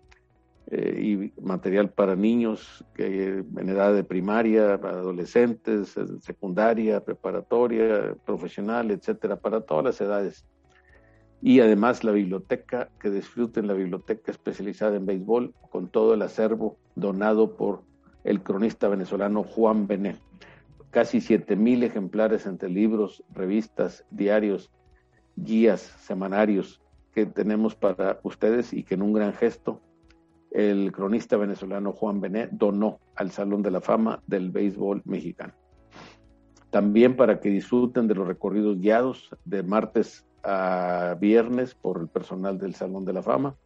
[0.73, 1.01] eh,
[1.37, 9.63] y material para niños que en edad de primaria, adolescentes, secundaria, preparatoria, profesional, etcétera, para
[9.63, 10.47] todas las edades.
[11.43, 16.77] y además la biblioteca, que disfruten la biblioteca especializada en béisbol con todo el acervo
[16.95, 17.83] donado por
[18.23, 20.19] el cronista venezolano Juan Bené.
[20.91, 21.21] Casi
[21.57, 24.71] mil ejemplares entre libros, revistas, diarios,
[25.35, 26.81] guías, semanarios
[27.13, 29.81] que tenemos para ustedes y que en un gran gesto
[30.51, 35.55] el cronista venezolano Juan Bené donó al Salón de la Fama del Béisbol Mexicano.
[36.71, 42.59] También para que disfruten de los recorridos guiados de martes a viernes por el personal
[42.59, 43.57] del Salón de la Fama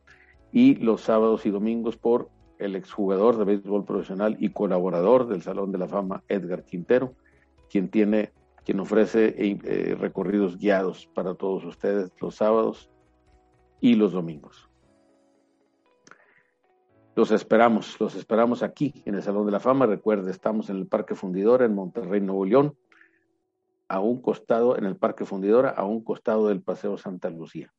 [0.53, 2.29] y los sábados y domingos por
[2.59, 7.15] el exjugador de béisbol profesional y colaborador del Salón de la Fama, Edgar Quintero,
[7.69, 8.33] quien tiene,
[8.65, 12.91] quien ofrece eh, recorridos guiados para todos ustedes los sábados
[13.81, 14.71] y los domingos.
[17.17, 19.87] Los esperamos, los esperamos aquí en el Salón de la Fama.
[19.87, 22.77] Recuerde, estamos en el Parque Fundidora en Monterrey, Nuevo León
[23.89, 27.73] a un costado, en el Parque Fundidora, a un costado del Paseo Santa Lucía.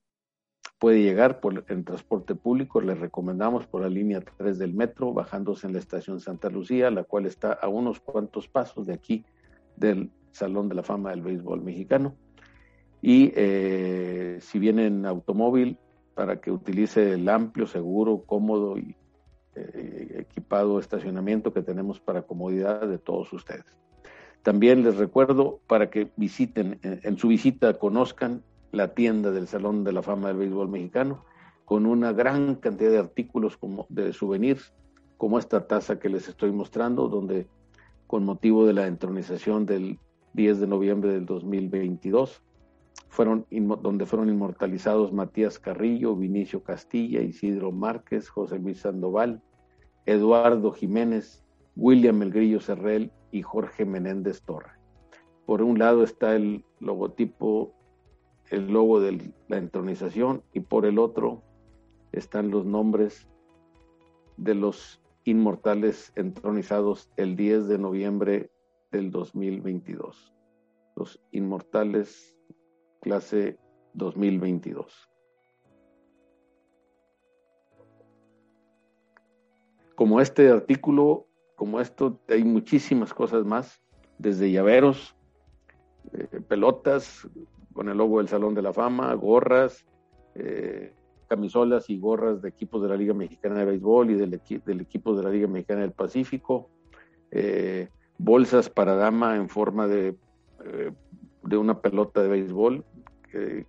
[0.79, 5.67] Puede llegar por en transporte público, le recomendamos por la línea 3 del metro, bajándose
[5.67, 9.25] en la estación Santa Lucía, la cual está a unos cuantos pasos de aquí
[9.75, 12.15] del Salón de la Fama del Béisbol Mexicano.
[13.01, 15.77] Y eh, si viene en automóvil,
[16.13, 18.95] para que utilice el amplio, seguro, cómodo y
[19.55, 23.65] equipado estacionamiento que tenemos para comodidad de todos ustedes.
[24.43, 29.91] También les recuerdo para que visiten, en, su visita conozcan la tienda del Salón de
[29.91, 31.25] la Fama del Béisbol Mexicano,
[31.63, 34.73] con una gran cantidad de artículos como de souvenirs,
[35.17, 37.47] como esta taza que les estoy mostrando, donde
[38.05, 39.97] con motivo de la entronización del
[40.33, 42.43] 10 de noviembre del 2022,
[43.09, 43.45] fueron,
[43.81, 49.41] donde fueron inmortalizados Matías Carrillo, Vinicio Castilla, Isidro Márquez, José Luis Sandoval,
[50.05, 51.43] Eduardo Jiménez,
[51.75, 54.71] William El Grillo Cerrel y Jorge Menéndez Torre.
[55.45, 57.73] Por un lado está el logotipo,
[58.49, 61.43] el logo de la entronización y por el otro
[62.11, 63.27] están los nombres
[64.37, 68.51] de los inmortales entronizados el 10 de noviembre
[68.91, 70.33] del 2022.
[70.95, 72.37] Los inmortales
[73.05, 73.59] clase
[73.93, 75.07] 2022.
[79.93, 83.79] Como este artículo como esto hay muchísimas cosas más,
[84.17, 85.15] desde llaveros,
[86.13, 87.29] eh, pelotas
[87.73, 89.85] con el logo del Salón de la Fama, gorras,
[90.33, 90.93] eh,
[91.27, 95.15] camisolas y gorras de equipos de la Liga Mexicana de Béisbol y del, del equipo
[95.15, 96.69] de la Liga Mexicana del Pacífico,
[97.31, 97.87] eh,
[98.17, 100.17] bolsas para dama en forma de,
[101.43, 102.83] de una pelota de béisbol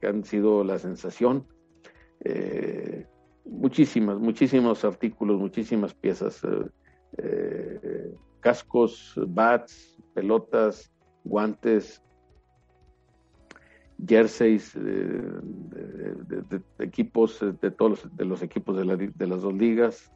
[0.01, 1.47] que, han sido la sensación.
[3.45, 6.43] muchísimas, muchísimos artículos, muchísimas piezas
[7.19, 10.93] eh, cascos, bats, pelotas,
[11.25, 12.03] guantes,
[14.07, 19.55] jerseys eh, de, equipos eh, de todos los, de los equipos de, de las dos
[19.55, 20.13] ligas,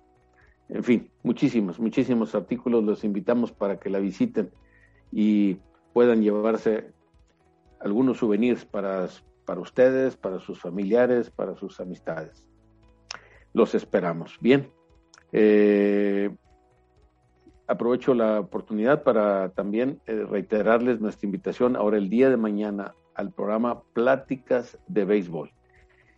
[0.69, 2.85] en fin, muchísimos, muchísimos artículos.
[2.85, 4.51] Los invitamos para que la visiten
[5.11, 5.57] y
[5.93, 6.93] puedan llevarse
[7.81, 9.09] algunos souvenirs para,
[9.51, 12.47] para ustedes, para sus familiares, para sus amistades.
[13.53, 14.39] Los esperamos.
[14.41, 14.71] Bien.
[15.33, 16.31] Eh,
[17.67, 23.33] aprovecho la oportunidad para también eh, reiterarles nuestra invitación ahora el día de mañana al
[23.33, 25.51] programa Pláticas de Béisbol.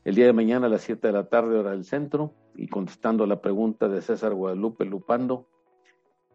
[0.05, 3.25] El día de mañana a las 7 de la tarde, hora del centro, y contestando
[3.27, 5.49] la pregunta de César Guadalupe Lupando,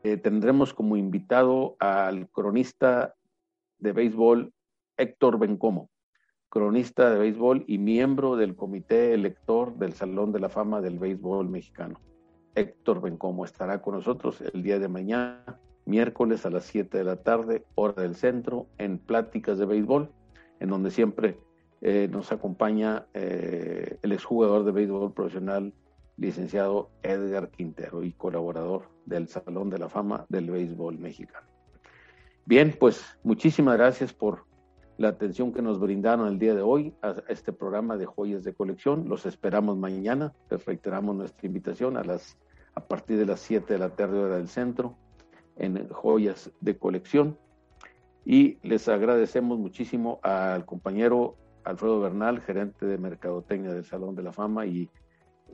[0.01, 3.13] eh, tendremos como invitado al cronista
[3.77, 4.51] de béisbol
[4.97, 5.91] Héctor Bencomo,
[6.49, 11.49] cronista de béisbol y miembro del comité elector del Salón de la Fama del Béisbol
[11.49, 11.99] Mexicano.
[12.55, 17.17] Héctor Bencomo estará con nosotros el día de mañana, miércoles a las 7 de la
[17.17, 20.11] tarde, hora del centro, en Pláticas de Béisbol,
[20.59, 21.39] en donde siempre
[21.81, 25.73] eh, nos acompaña eh, el exjugador de béisbol profesional,
[26.17, 31.45] licenciado Edgar Quintero y colaborador del Salón de la Fama del Béisbol Mexicano.
[32.45, 34.46] Bien, pues muchísimas gracias por
[34.97, 38.53] la atención que nos brindaron el día de hoy a este programa de joyas de
[38.53, 39.07] colección.
[39.07, 40.33] Los esperamos mañana.
[40.49, 44.95] Les reiteramos nuestra invitación a partir de las 7 de la tarde hora del centro
[45.55, 47.37] en joyas de colección.
[48.25, 54.33] Y les agradecemos muchísimo al compañero Alfredo Bernal, gerente de Mercadotecnia del Salón de la
[54.33, 54.89] Fama y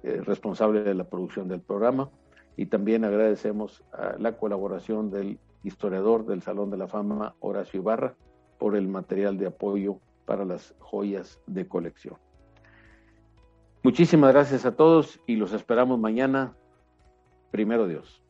[0.04, 2.10] eh, responsable de la producción del programa.
[2.56, 3.84] Y también agradecemos
[4.20, 8.16] la colaboración del historiador del Salón de la Fama, Horacio Ibarra,
[8.58, 12.18] por el material de apoyo para las joyas de colección.
[13.84, 16.56] Muchísimas gracias a todos y los esperamos mañana
[17.54, 18.23] Primero Dios.